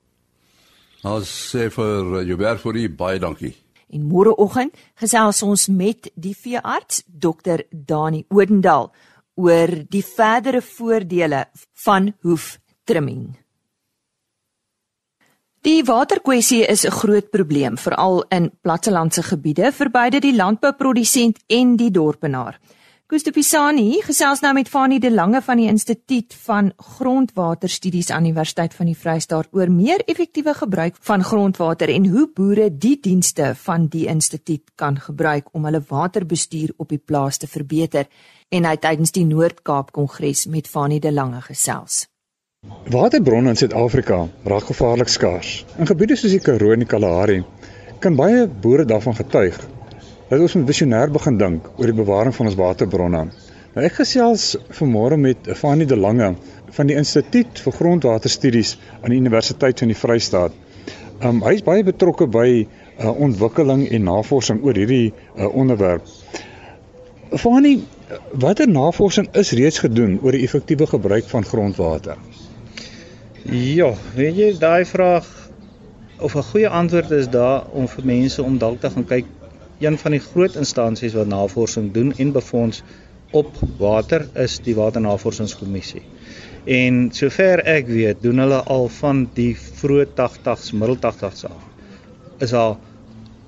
Ons 1.03 1.29
sê 1.53 1.69
vir 1.69 2.23
jou 2.25 2.37
vir 2.63 2.75
u 2.75 2.89
baie 2.89 3.19
dankie. 3.19 3.53
En 3.89 4.03
môreoggend 4.03 4.75
gesels 4.99 5.41
ons 5.43 5.67
met 5.67 6.09
die 6.15 6.35
veearts 6.35 7.03
Dr 7.07 7.63
Dani 7.71 8.25
Odendaal 8.29 8.91
oor 9.37 9.73
die 9.89 10.03
verdere 10.03 10.61
voordele 10.61 11.45
van 11.85 12.13
hoeftrimming. 12.21 13.35
Die 15.67 15.83
waterkwessie 15.83 16.63
is 16.65 16.85
'n 16.85 16.91
groot 16.91 17.29
probleem 17.29 17.77
veral 17.77 18.23
in 18.29 18.51
plattelandse 18.61 19.23
gebiede 19.23 19.71
vir 19.71 19.89
beide 19.89 20.19
die 20.19 20.35
landbouprodusent 20.35 21.37
en 21.47 21.75
die 21.75 21.91
dorpenaar. 21.91 22.59
Kustopisani 23.07 24.01
gesels 24.03 24.41
nou 24.43 24.49
met 24.51 24.67
Fanie 24.67 24.97
de 24.99 25.07
Lange 25.07 25.39
van 25.39 25.61
die 25.61 25.69
Instituut 25.71 26.33
van 26.43 26.73
Grondwaterstudies 26.75 28.09
aan 28.11 28.25
Universiteit 28.25 28.73
van 28.75 28.89
die 28.89 28.97
Vrystaat 28.99 29.47
oor 29.55 29.69
meer 29.71 30.03
effektiewe 30.11 30.51
gebruik 30.57 30.97
van 31.09 31.23
grondwater 31.23 31.87
en 31.93 32.09
hoe 32.11 32.25
boere 32.35 32.65
die 32.67 32.97
dienste 32.99 33.53
van 33.61 33.85
die 33.93 34.09
instituut 34.11 34.73
kan 34.75 34.99
gebruik 34.99 35.47
om 35.55 35.69
hulle 35.69 35.79
waterbestuur 35.87 36.73
op 36.75 36.91
die 36.91 36.99
plaas 36.99 37.39
te 37.39 37.47
verbeter 37.47 38.11
en 38.51 38.67
hy 38.67 38.75
tydens 38.75 39.15
die 39.15 39.23
Noord-Kaap 39.29 39.95
Kongres 39.95 40.43
met 40.51 40.67
Fanie 40.67 40.99
de 40.99 41.15
Lange 41.15 41.39
gesels. 41.47 42.09
Waterbronne 42.91 43.55
in 43.55 43.61
Suid-Afrika 43.63 44.19
raak 44.43 44.67
gevaarlik 44.67 45.07
skaars. 45.07 45.63
In 45.79 45.87
gebiede 45.87 46.19
soos 46.19 46.35
die 46.35 46.43
Karoo 46.43 46.75
en 46.75 46.83
die 46.83 46.91
Kalahari 46.91 47.39
kan 48.03 48.19
baie 48.19 48.49
boere 48.51 48.83
daarvan 48.83 49.15
getuig 49.15 49.63
dat 50.29 50.43
ons 50.43 50.55
visionêr 50.67 51.11
begin 51.13 51.37
dink 51.39 51.67
oor 51.77 51.87
die 51.87 51.95
bewaring 51.95 52.35
van 52.35 52.49
ons 52.49 52.57
waterbronne. 52.59 53.27
Nou 53.75 53.83
ek 53.85 53.99
gesels 54.01 54.55
vanmôre 54.75 55.19
met 55.21 55.51
Fanie 55.55 55.87
de 55.87 55.95
Lange 55.95 56.33
van 56.75 56.89
die 56.89 56.97
Instituut 56.99 57.61
vir 57.63 57.75
Grondwaterstudies 57.77 58.75
aan 59.01 59.13
die 59.13 59.21
Universiteit 59.21 59.79
van 59.83 59.93
die 59.93 59.99
Vrystaat. 59.99 60.55
Um 61.23 61.39
hy 61.45 61.55
is 61.59 61.63
baie 61.65 61.85
betrokke 61.85 62.27
by 62.27 62.47
uh, 62.63 63.11
ontwikkeling 63.13 63.85
en 63.87 64.03
navorsing 64.09 64.63
oor 64.65 64.77
hierdie 64.77 65.13
uh, 65.13 65.47
onderwerp. 65.47 66.03
Fanie, 67.37 67.79
watter 68.31 68.67
navorsing 68.71 69.29
is 69.35 69.53
reeds 69.57 69.79
gedoen 69.83 70.19
oor 70.23 70.35
die 70.35 70.43
effektiewe 70.47 70.87
gebruik 70.87 71.27
van 71.31 71.47
grondwater? 71.47 72.19
Ja, 73.47 73.93
weet 74.15 74.35
jy, 74.35 74.51
daai 74.59 74.85
vraag 74.85 75.27
of 76.19 76.35
'n 76.35 76.47
goeie 76.51 76.69
antwoord 76.69 77.11
is 77.11 77.27
daar 77.29 77.67
om 77.71 77.87
vir 77.87 78.05
mense 78.05 78.43
om 78.43 78.57
dalk 78.57 78.81
te 78.81 78.89
gaan 78.89 79.05
kyk 79.05 79.25
een 79.79 79.97
van 79.97 80.15
die 80.15 80.21
groot 80.23 80.55
instansies 80.57 81.15
wat 81.17 81.29
navorsing 81.29 81.91
doen 81.93 82.13
en 82.17 82.31
befonds 82.35 82.81
op 83.35 83.59
water 83.77 84.27
is 84.39 84.57
die 84.63 84.75
Waternavorsingskommissie. 84.75 86.01
En 86.65 87.09
sover 87.15 87.63
ek 87.67 87.87
weet, 87.91 88.21
doen 88.23 88.39
hulle 88.43 88.61
al 88.63 88.87
van 88.99 89.25
die 89.35 89.53
vroeë 89.55 90.07
80s, 90.17 90.71
middel 90.73 90.97
80s 91.03 91.45
af. 91.49 91.63
Is 92.43 92.53
al 92.53 92.77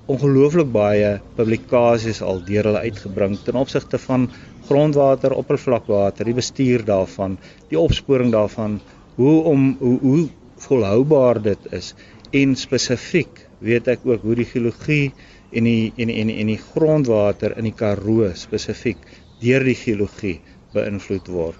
ongelooflik 0.10 0.72
baie 0.74 1.18
publikasies 1.38 2.22
al 2.26 2.42
deur 2.46 2.72
hulle 2.72 2.86
uitgebring 2.86 3.38
ten 3.46 3.60
opsigte 3.60 4.00
van 4.06 4.30
grondwater, 4.70 5.34
oppervlakwater, 5.34 6.26
die 6.26 6.38
bestuur 6.38 6.86
daarvan, 6.86 7.38
die 7.70 7.80
opsporing 7.80 8.32
daarvan, 8.34 8.80
hoe 9.18 9.38
om 9.52 9.76
hoe, 9.80 9.98
hoe 10.02 10.28
volhoubaar 10.60 11.42
dit 11.42 11.70
is 11.76 11.94
en 12.36 12.56
spesifiek 12.60 13.46
weet 13.65 13.88
ek 13.92 14.06
ook 14.08 14.24
hoe 14.24 14.36
die 14.38 14.48
geologie 14.48 15.12
en 15.52 15.66
die 15.66 15.92
en 15.98 16.12
en 16.14 16.30
en 16.30 16.52
die 16.52 16.60
grondwater 16.62 17.58
in 17.58 17.70
die 17.70 17.76
Karoo 17.76 18.30
spesifiek 18.38 19.02
deur 19.42 19.66
die 19.66 19.78
geologie 19.78 20.38
beïnvloed 20.74 21.30
word. 21.34 21.60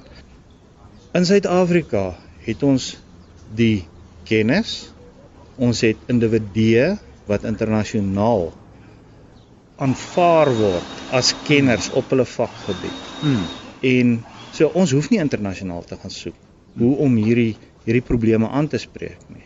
In 1.18 1.26
Suid-Afrika 1.26 2.12
het 2.46 2.64
ons 2.64 2.92
die 3.56 3.86
kennis. 4.30 4.92
Ons 5.60 5.82
het 5.84 6.00
individue 6.12 6.94
wat 7.28 7.46
internasionaal 7.48 8.50
aanvaar 9.80 10.52
word 10.60 11.02
as 11.16 11.32
kenners 11.48 11.90
op 11.98 12.12
hulle 12.14 12.26
vakgebied. 12.28 13.02
Hmm. 13.24 13.48
En 13.82 14.14
so 14.56 14.70
ons 14.78 14.94
hoef 14.96 15.10
nie 15.12 15.22
internasionaal 15.24 15.86
te 15.88 15.98
gaan 16.00 16.14
soek 16.14 16.38
hoe 16.80 16.96
om 17.02 17.16
hierdie 17.18 17.56
hierdie 17.86 18.06
probleme 18.06 18.50
aan 18.54 18.68
te 18.70 18.78
spreek 18.78 19.22
nie. 19.34 19.46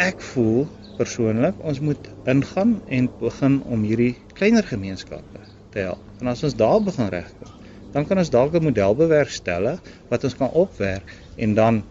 Ek 0.00 0.22
voel 0.32 0.64
persoonlik 0.98 1.58
ons 1.64 1.80
moet 1.84 2.08
ingaan 2.28 2.76
en 2.98 3.08
begin 3.20 3.58
om 3.72 3.84
hierdie 3.86 4.14
kleiner 4.38 4.66
gemeenskappe 4.66 5.42
te 5.74 5.84
help. 5.86 6.02
En 6.20 6.30
as 6.32 6.44
ons 6.46 6.56
daar 6.56 6.80
begin 6.84 7.10
regkom, 7.12 7.52
dan 7.94 8.08
kan 8.08 8.20
ons 8.22 8.32
dalk 8.32 8.54
'n 8.54 8.64
model 8.64 8.96
bewerkstellig 8.96 9.80
wat 10.10 10.24
ons 10.24 10.36
kan 10.36 10.50
opwerk 10.50 11.12
en 11.36 11.54
dan 11.54 11.82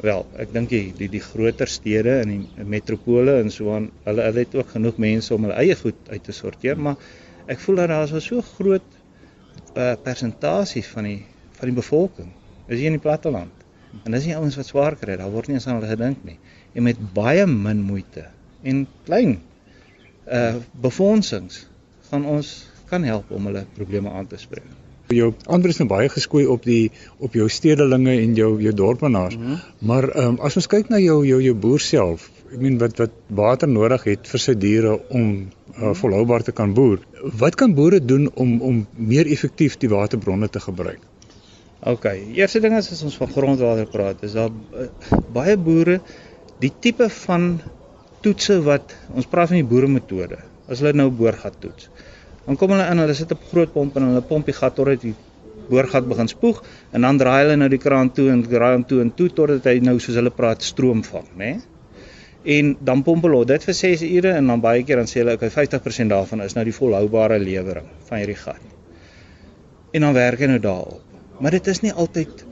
wel, 0.00 0.26
ek 0.36 0.52
dink 0.52 0.68
die 0.68 0.92
die 0.96 1.08
die 1.08 1.20
groter 1.20 1.66
stede 1.66 2.20
en 2.20 2.28
die 2.28 2.64
metropole 2.64 3.40
en 3.40 3.50
so 3.50 3.72
aan, 3.74 3.90
hulle 4.04 4.22
hulle 4.22 4.44
het 4.44 4.54
ook 4.54 4.68
genoeg 4.68 4.96
mense 4.96 5.34
om 5.34 5.42
hulle 5.42 5.60
eie 5.62 5.74
goed 5.74 6.00
uit 6.08 6.24
te 6.24 6.32
sorteer, 6.32 6.76
maar 6.78 6.96
ek 7.46 7.58
voel 7.58 7.76
dat 7.76 7.88
daar 7.88 8.20
so 8.20 8.40
groot 8.40 8.88
uh, 9.76 9.94
persentasie 10.02 10.84
van 10.84 11.04
die 11.04 11.22
van 11.58 11.68
die 11.68 11.76
bevolking 11.76 12.32
is 12.68 12.78
hier 12.78 12.92
in 12.92 12.98
die 13.00 13.08
platteland 13.08 13.56
En 14.04 14.14
dis 14.16 14.26
nie 14.28 14.36
ouens 14.36 14.56
wat 14.58 14.68
swaar 14.68 14.96
kry, 15.00 15.16
daar 15.18 15.32
word 15.32 15.48
nie 15.48 15.56
eens 15.58 15.66
aan 15.68 15.78
hulle 15.78 15.92
gedink 15.92 16.24
nie. 16.26 16.36
En 16.76 16.84
met 16.86 16.98
baie 17.16 17.46
min 17.48 17.82
moeite 17.86 18.26
en 18.66 18.86
klein 19.08 19.38
uh 20.26 20.56
befondsings 20.82 21.66
gaan 22.10 22.26
ons 22.26 22.56
kan 22.90 23.06
help 23.06 23.30
om 23.34 23.46
hulle 23.50 23.64
probleme 23.74 24.10
aan 24.10 24.26
te 24.26 24.38
spreek. 24.38 24.66
Jou 25.14 25.28
ander 25.46 25.70
is 25.70 25.78
nou 25.78 25.86
baie 25.90 26.08
geskoei 26.10 26.46
op 26.50 26.64
die 26.66 26.90
op 27.22 27.34
jou 27.38 27.46
stedelinge 27.50 28.14
en 28.18 28.34
jou 28.38 28.56
jou 28.62 28.72
dorpenaars. 28.74 29.36
Mm 29.36 29.44
-hmm. 29.44 29.60
Maar 29.78 30.08
ehm 30.08 30.28
um, 30.28 30.38
as 30.40 30.56
ons 30.56 30.66
kyk 30.66 30.88
na 30.88 30.98
jou 30.98 31.26
jou 31.26 31.42
jou 31.42 31.54
boer 31.54 31.80
self, 31.80 32.30
ek 32.52 32.60
meen 32.60 32.78
wat 32.78 32.98
wat 32.98 33.12
water 33.28 33.68
nodig 33.68 34.04
het 34.04 34.28
vir 34.28 34.40
sy 34.40 34.54
diere 34.54 34.98
om 35.08 35.48
uh, 35.78 35.94
volhoubaar 35.94 36.42
te 36.42 36.52
kan 36.52 36.74
boer. 36.74 36.98
Wat 37.38 37.54
kan 37.54 37.74
boere 37.74 38.04
doen 38.04 38.30
om 38.34 38.60
om 38.60 38.86
meer 38.96 39.26
effektief 39.26 39.78
die 39.78 39.88
waterbronne 39.88 40.48
te 40.48 40.60
gebruik? 40.60 41.00
OK, 41.86 42.04
eerste 42.34 42.60
ding 42.60 42.76
is 42.76 42.90
as 42.90 43.02
ons 43.02 43.16
van 43.16 43.28
grondwater 43.30 43.86
praat, 43.86 44.22
is 44.22 44.32
daar 44.32 44.50
uh, 44.50 44.86
baie 45.32 45.56
boere 45.56 46.00
die 46.58 46.72
tipe 46.80 47.08
van 47.10 47.60
toetse 48.26 48.58
wat 48.66 48.94
ons 49.14 49.28
praat 49.30 49.52
van 49.52 49.60
die 49.60 49.68
boeremetode. 49.70 50.40
As 50.66 50.82
hulle 50.82 50.96
nou 50.98 51.10
boorgat 51.14 51.60
toets. 51.62 51.90
Dan 52.46 52.58
kom 52.58 52.74
hulle 52.74 52.86
in, 52.90 53.02
hulle 53.02 53.14
sit 53.14 53.32
op 53.34 53.42
groot 53.52 53.72
pomp 53.74 53.96
en 53.98 54.08
hulle 54.08 54.22
pomp 54.26 54.46
die 54.46 54.54
gat 54.54 54.74
totdat 54.78 55.02
die 55.02 55.14
boorgat 55.66 56.06
begin 56.06 56.28
spoeg 56.30 56.60
en 56.94 57.06
dan 57.06 57.18
draai 57.18 57.40
hulle 57.44 57.56
nou 57.58 57.68
die 57.70 57.80
kraan 57.82 58.12
toe 58.14 58.28
en 58.30 58.44
draai 58.46 58.72
hom 58.76 58.84
toe 58.86 59.00
en 59.02 59.10
toe 59.18 59.26
totdat 59.34 59.66
hy 59.66 59.80
nou 59.82 59.96
soos 60.02 60.18
hulle 60.20 60.30
praat 60.34 60.62
stroom 60.62 61.02
vang, 61.06 61.26
né? 61.38 61.50
En 62.56 62.76
dan 62.86 63.02
pomp 63.06 63.26
hulle 63.26 63.42
dit 63.50 63.66
vir 63.66 63.78
6 63.78 64.04
ure 64.06 64.36
en 64.38 64.52
dan 64.52 64.62
baie 64.62 64.84
keer 64.86 65.02
dan 65.02 65.10
sê 65.10 65.22
hulle 65.24 65.34
okay 65.38 65.50
50% 65.50 66.14
daarvan 66.14 66.44
is 66.46 66.54
nou 66.54 66.62
die 66.68 66.74
volhoubare 66.76 67.40
lewering 67.42 67.88
van 68.06 68.22
hierdie 68.22 68.38
gat. 68.38 68.62
En 69.90 70.06
dan 70.06 70.14
werk 70.14 70.42
hy 70.42 70.50
nou 70.52 70.60
daarop. 70.62 71.02
Maar 71.42 71.58
dit 71.58 71.66
is 71.74 71.82
nie 71.82 71.92
altyd 71.92 72.45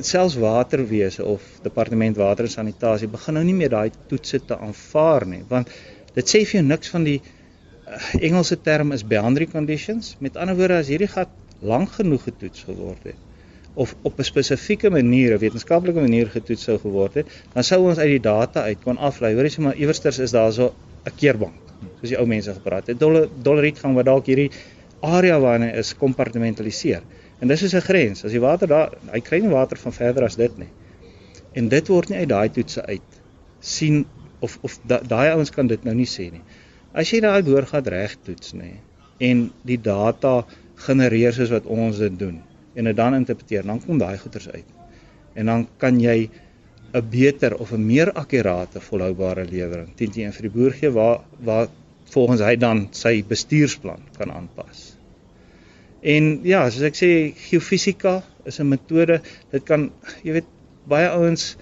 selfs 0.00 0.36
waterwese 0.38 1.24
of 1.24 1.42
departement 1.62 2.16
water 2.16 2.46
en 2.48 2.54
sanitasie 2.54 3.10
begin 3.10 3.38
nou 3.38 3.44
nie 3.44 3.56
meer 3.60 3.72
daai 3.74 3.90
toetse 4.10 4.40
te 4.46 4.58
aanvaar 4.68 5.26
nie 5.26 5.42
want 5.48 5.72
dit 6.14 6.34
sê 6.34 6.44
vir 6.44 6.60
jou 6.60 6.66
niks 6.66 6.92
van 6.94 7.06
die 7.08 7.18
uh, 7.20 7.98
Engelse 8.20 8.60
term 8.62 8.92
is 8.92 9.06
boundary 9.14 9.46
conditions 9.46 10.16
met 10.20 10.36
ander 10.36 10.58
woorde 10.58 10.82
as 10.82 10.92
hierdie 10.92 11.10
gat 11.14 11.32
lank 11.72 11.96
genoeg 11.98 12.28
getoets 12.30 12.68
geword 12.68 13.10
het 13.10 13.24
of 13.78 13.94
op 14.02 14.18
'n 14.18 14.24
spesifieke 14.26 14.90
manier, 14.90 15.34
'n 15.34 15.38
wetenskaplike 15.38 16.00
manier 16.00 16.26
getoets 16.26 16.62
sou 16.62 16.78
geword 16.78 17.14
het, 17.14 17.26
dan 17.54 17.64
sou 17.64 17.88
ons 17.88 17.98
uit 17.98 18.08
die 18.08 18.20
data 18.20 18.62
uit 18.62 18.80
kon 18.82 18.96
aflei. 18.98 19.34
Hoorie 19.34 19.50
sê 19.50 19.60
maar 19.62 19.76
iewersters 19.76 20.18
is 20.18 20.30
daar 20.30 20.52
so 20.52 20.74
'n 21.06 21.14
keerbank, 21.16 21.54
soos 22.00 22.08
die 22.08 22.18
ou 22.18 22.26
mense 22.26 22.52
gepraat 22.54 22.86
het. 22.86 22.98
Dollariet 23.42 23.78
gaan 23.78 23.94
wat 23.94 24.04
dalk 24.04 24.26
hierdie 24.26 24.50
area 25.00 25.38
waarna 25.40 25.70
is 25.72 25.94
kompartmentaliseer. 25.94 27.02
En 27.38 27.48
dis 27.48 27.62
is 27.62 27.74
'n 27.74 27.80
grens. 27.80 28.24
As 28.24 28.32
die 28.32 28.40
water 28.40 28.68
daar, 28.68 28.98
hy 29.12 29.20
kry 29.20 29.38
nie 29.40 29.52
water 29.52 29.78
van 29.78 29.92
verder 29.92 30.24
as 30.24 30.36
dit 30.36 30.58
nie. 30.58 30.70
En 31.52 31.68
dit 31.68 31.88
word 31.88 32.08
nie 32.08 32.18
uit 32.18 32.28
daai 32.28 32.48
toetse 32.48 32.86
uit 32.86 33.20
sien 33.60 34.06
of 34.40 34.58
of 34.62 34.78
daai 34.86 35.06
da, 35.08 35.32
ouens 35.32 35.50
kan 35.50 35.66
dit 35.66 35.84
nou 35.84 35.94
nie 35.94 36.06
sê 36.06 36.30
nie. 36.32 36.42
As 36.92 37.10
jy 37.10 37.20
daai 37.20 37.42
boorgat 37.42 37.86
reg 37.86 38.16
toets 38.24 38.52
nê 38.52 38.74
en 39.18 39.50
die 39.66 39.80
data 39.82 40.44
genereer 40.86 41.32
soos 41.32 41.50
wat 41.50 41.66
ons 41.66 41.98
dit 41.98 42.18
doen 42.18 42.42
en 42.74 42.84
dit 42.84 42.96
dan 42.96 43.14
interpreteer, 43.14 43.64
dan 43.66 43.80
kom 43.82 43.98
daai 43.98 44.18
goeters 44.18 44.48
uit. 44.48 44.66
En 45.34 45.46
dan 45.46 45.66
kan 45.78 46.00
jy 46.00 46.30
'n 46.94 47.08
beter 47.10 47.56
of 47.58 47.72
'n 47.72 47.86
meer 47.86 48.12
akkurate 48.12 48.80
volhoubare 48.80 49.44
lewering 49.44 49.94
teen 49.96 50.10
teen 50.10 50.32
vir 50.32 50.42
die 50.42 50.54
boer 50.58 50.72
gee 50.72 50.90
waar 50.90 51.20
waar 51.38 51.68
volgens 52.04 52.40
hy 52.40 52.56
dan 52.56 52.88
sy 52.90 53.24
bestuursplan 53.28 54.00
kan 54.16 54.30
aanpas. 54.30 54.97
En 56.02 56.40
ja, 56.46 56.62
soos 56.70 56.84
ek 56.86 56.94
sê, 56.98 57.10
geofisika 57.48 58.22
is 58.46 58.60
'n 58.60 58.68
metode. 58.68 59.20
Dit 59.50 59.64
kan 59.64 59.90
jy 60.22 60.32
weet 60.32 60.46
baie 60.88 61.08
ouens 61.08 61.56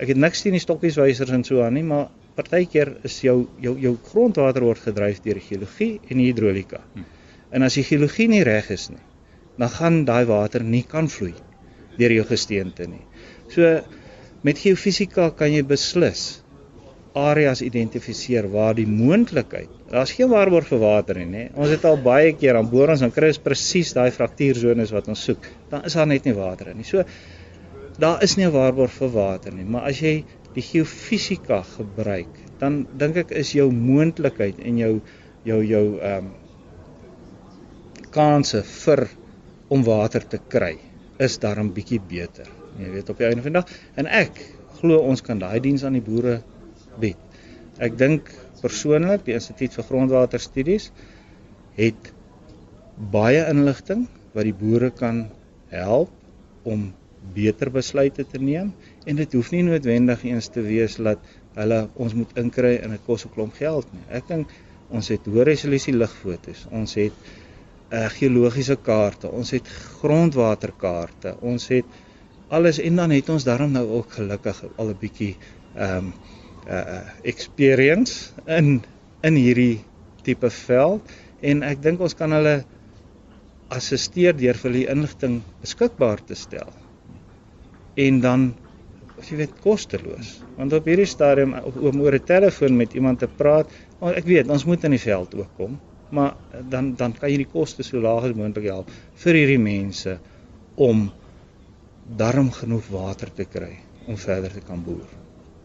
ek 0.00 0.14
het 0.14 0.16
niks 0.16 0.42
teen 0.42 0.56
die 0.56 0.62
stokkieswysers 0.62 1.30
en 1.30 1.44
so 1.44 1.62
aan 1.62 1.74
nie, 1.74 1.84
maar 1.84 2.08
partykeer 2.38 2.96
is 3.04 3.20
jou 3.20 3.48
jou 3.60 3.76
jou 3.78 3.96
grondwater 4.10 4.64
word 4.64 4.78
gedryf 4.78 5.20
deur 5.24 5.40
geologie 5.40 6.00
en 6.08 6.18
hidrolika. 6.18 6.80
Hm. 6.94 7.06
En 7.52 7.62
as 7.62 7.74
die 7.74 7.84
geologie 7.84 8.28
nie 8.28 8.44
reg 8.46 8.70
is 8.70 8.88
nie, 8.90 9.02
dan 9.58 9.68
gaan 9.68 10.04
daai 10.08 10.24
water 10.24 10.64
nie 10.64 10.84
kan 10.88 11.08
vloei 11.08 11.34
deur 11.98 12.14
jou 12.14 12.24
gesteente 12.24 12.86
nie. 12.88 13.02
So 13.52 13.80
met 14.46 14.62
geofisika 14.62 15.30
kan 15.36 15.52
jy 15.52 15.62
beslis 15.68 16.40
areas 17.18 17.60
identifiseer 17.60 18.48
waar 18.48 18.74
die 18.78 18.86
moontlikheid. 18.88 19.68
Daar's 19.90 20.12
geen 20.14 20.30
waarborg 20.30 20.68
vir 20.70 20.78
water 20.78 21.18
nie, 21.18 21.26
nê. 21.26 21.44
Ons 21.58 21.72
het 21.74 21.84
al 21.88 21.96
baie 22.02 22.30
keer 22.38 22.54
aan 22.56 22.68
boor 22.70 22.92
ons 22.92 23.02
dan 23.02 23.10
kry 23.14 23.32
ons 23.32 23.40
presies 23.42 23.90
daai 23.96 24.12
fraktuurzones 24.14 24.92
wat 24.94 25.08
ons 25.10 25.24
soek. 25.26 25.48
Dan 25.72 25.82
is 25.88 25.96
daar 25.98 26.06
net 26.06 26.28
nie 26.28 26.34
water 26.36 26.70
nie. 26.74 26.86
So 26.86 27.02
daar 28.00 28.22
is 28.22 28.36
nie 28.36 28.46
'n 28.46 28.52
waarborg 28.54 28.90
vir 28.90 29.10
water 29.10 29.52
nie, 29.52 29.64
maar 29.64 29.88
as 29.90 30.00
jy 30.00 30.24
die 30.54 30.62
geofisika 30.62 31.62
gebruik, 31.76 32.30
dan 32.58 32.86
dink 32.98 33.16
ek 33.16 33.30
is 33.30 33.52
jou 33.52 33.70
moontlikheid 33.72 34.60
en 34.60 34.78
jou 34.78 35.00
jou 35.44 35.64
jou 35.64 35.98
ehm 35.98 36.26
um, 36.26 36.30
kanse 38.10 38.62
vir 38.62 39.08
om 39.68 39.84
water 39.84 40.24
te 40.28 40.38
kry 40.48 40.76
is 41.18 41.38
daarom 41.38 41.70
bietjie 41.74 42.00
beter. 42.00 42.46
Jy 42.78 42.90
weet 42.90 43.10
op 43.10 43.18
die 43.18 43.26
einde 43.26 43.42
van 43.42 43.52
die 43.52 43.60
dag 43.60 43.68
en 43.96 44.06
ek 44.06 44.40
glo 44.80 44.98
ons 44.98 45.22
kan 45.22 45.38
daai 45.38 45.60
diens 45.60 45.84
aan 45.84 45.98
die 45.98 46.04
boere 46.04 46.42
bied. 47.00 47.16
Ek 47.78 47.96
dink 47.98 48.30
persoonlik 48.62 49.24
die 49.26 49.36
Instituut 49.38 49.74
vir 49.76 49.86
Grondwaterstudies 49.88 50.90
het 51.76 52.12
baie 53.12 53.42
inligting 53.48 54.06
wat 54.34 54.44
die 54.44 54.56
boere 54.56 54.90
kan 54.90 55.28
help 55.72 56.10
om 56.68 56.90
beter 57.34 57.70
besluite 57.72 58.24
te 58.24 58.38
neem 58.38 58.72
en 59.06 59.20
dit 59.20 59.36
hoef 59.36 59.52
nie 59.52 59.62
noodwendig 59.66 60.24
eens 60.28 60.48
te 60.52 60.64
wees 60.64 60.96
dat 60.96 61.22
hulle 61.56 61.80
ons 62.00 62.14
moet 62.16 62.36
inkry 62.40 62.76
en 62.80 62.94
dit 62.96 63.06
kos 63.06 63.26
'n 63.26 63.34
klomp 63.34 63.54
geld 63.54 63.86
nie. 63.92 64.04
Ek 64.08 64.28
dink 64.28 64.48
ons 64.90 65.08
het 65.08 65.26
hoë 65.26 65.44
resolusie 65.46 65.94
ligfoto's. 65.94 66.66
Ons 66.70 66.94
het 66.94 67.12
uh, 67.92 68.06
geologiese 68.18 68.76
kaarte, 68.76 69.30
ons 69.30 69.50
het 69.50 69.68
grondwaterkaarte, 70.00 71.36
ons 71.40 71.68
het 71.68 71.84
alles 72.48 72.78
en 72.78 72.96
dan 72.96 73.10
het 73.10 73.28
ons 73.28 73.44
daarom 73.44 73.72
nou 73.72 73.86
ook 74.00 74.12
gelukkig 74.18 74.64
al 74.76 74.90
'n 74.90 74.98
bietjie 75.00 75.36
ehm 75.74 75.96
um, 75.96 76.12
uh 76.68 77.02
experience 77.22 78.32
in 78.46 78.80
in 79.22 79.36
hierdie 79.36 79.80
tipe 80.24 80.50
veld 80.50 81.02
en 81.40 81.62
ek 81.62 81.82
dink 81.84 82.00
ons 82.00 82.16
kan 82.16 82.32
hulle 82.32 82.60
assisteer 83.70 84.34
deur 84.36 84.58
vir 84.64 84.74
die 84.74 84.86
inligting 84.90 85.40
beskikbaar 85.62 86.20
te 86.26 86.34
stel. 86.34 86.72
En 87.96 88.20
dan 88.20 88.50
as 89.20 89.28
jy 89.30 89.36
weet 89.42 89.60
kosteloos. 89.64 90.38
Want 90.56 90.74
op 90.76 90.88
hierdie 90.88 91.08
stadium 91.08 91.54
om 91.60 92.00
oor 92.00 92.16
'n 92.16 92.24
telefoon 92.24 92.76
met 92.76 92.94
iemand 92.94 93.18
te 93.20 93.28
praat, 93.28 93.68
ek 94.00 94.24
weet 94.24 94.48
ons 94.48 94.64
moet 94.64 94.84
in 94.84 94.96
die 94.96 95.04
veld 95.04 95.34
ook 95.34 95.50
kom, 95.56 95.78
maar 96.10 96.36
dan 96.68 96.94
dan 96.94 97.12
kan 97.12 97.30
jy 97.30 97.36
die 97.44 97.52
koste 97.52 97.82
so 97.82 98.00
laag 98.00 98.30
as 98.30 98.36
moontlik 98.36 98.64
help 98.64 98.90
vir 99.24 99.34
hierdie 99.34 99.62
mense 99.62 100.18
om 100.76 101.10
darm 102.16 102.50
genoeg 102.50 102.86
water 102.90 103.30
te 103.30 103.44
kry 103.44 103.76
om 104.06 104.16
verder 104.16 104.52
te 104.52 104.60
kan 104.60 104.82
boer. 104.84 105.19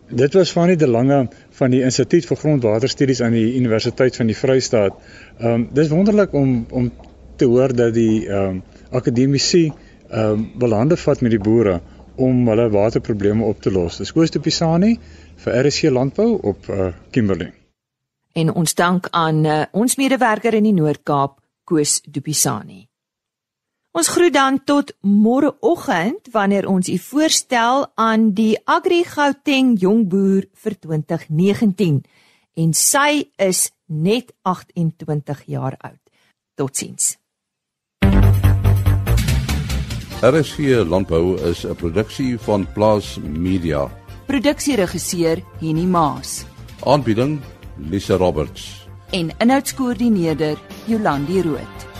Dit 0.10 0.34
was 0.34 0.52
van 0.52 0.68
die 0.68 0.76
Delange 0.78 1.28
van 1.50 1.72
die 1.74 1.82
Instituut 1.82 2.26
vir 2.30 2.38
Grondwaterstudies 2.38 3.22
aan 3.26 3.34
die 3.34 3.56
Universiteit 3.58 4.16
van 4.16 4.30
die 4.30 4.38
Vrystaat. 4.38 4.94
Ehm 5.40 5.54
um, 5.54 5.68
dis 5.74 5.90
wonderlik 5.90 6.34
om 6.34 6.66
om 6.70 6.92
te 7.36 7.46
hoor 7.46 7.74
dat 7.74 7.94
die 7.94 8.28
ehm 8.28 8.50
um, 8.50 8.64
akademici 8.92 9.72
ehm 10.10 10.32
um, 10.32 10.52
belande 10.62 10.98
vat 10.98 11.22
met 11.22 11.32
die 11.32 11.42
boere 11.42 11.82
om 12.16 12.48
hulle 12.48 12.70
waterprobleme 12.70 13.44
op 13.44 13.62
te 13.62 13.72
los. 13.72 13.98
Dis 13.98 14.12
Koos 14.12 14.32
de 14.32 14.40
Pisani 14.40 15.00
vir 15.36 15.66
RC 15.66 15.90
Landbou 15.90 16.40
op 16.42 16.70
uh, 16.70 16.94
Kimberley. 17.12 17.54
En 18.34 18.54
ons 18.54 18.74
dank 18.74 19.08
aan 19.12 19.46
uh, 19.46 19.64
ons 19.72 19.96
medewerker 19.96 20.54
in 20.54 20.64
die 20.64 20.74
Noord-Kaap, 20.74 21.40
Koos 21.64 22.02
de 22.06 22.22
Pisani. 22.22 22.86
Ons 23.96 24.10
groet 24.12 24.34
dan 24.34 24.58
tot 24.68 24.92
môreoggend 25.08 26.28
wanneer 26.34 26.66
ons 26.68 26.90
u 26.92 26.98
voorstel 27.00 27.86
aan 27.96 28.34
die 28.36 28.58
Agri 28.68 29.06
Gauteng 29.08 29.78
Jongboer 29.80 30.50
vir 30.52 30.74
2019 30.84 32.02
en 32.60 32.74
sy 32.76 33.24
is 33.40 33.70
net 33.88 34.34
28 34.44 35.46
jaar 35.48 35.78
oud. 35.80 36.02
Totsiens. 36.60 37.16
RSG 40.20 40.84
Landbou 40.84 41.40
is 41.48 41.64
'n 41.64 41.76
produksie 41.76 42.38
van 42.40 42.68
Plaas 42.74 43.18
Media. 43.24 43.88
Produksieregisseur 44.28 45.40
Henny 45.60 45.86
Maas. 45.86 46.44
Aanbieding 46.84 47.40
Lisa 47.78 48.16
Roberts. 48.18 48.88
En 49.12 49.32
inhoudskoördineerder 49.40 50.58
Jolandi 50.86 51.42
Root. 51.42 51.95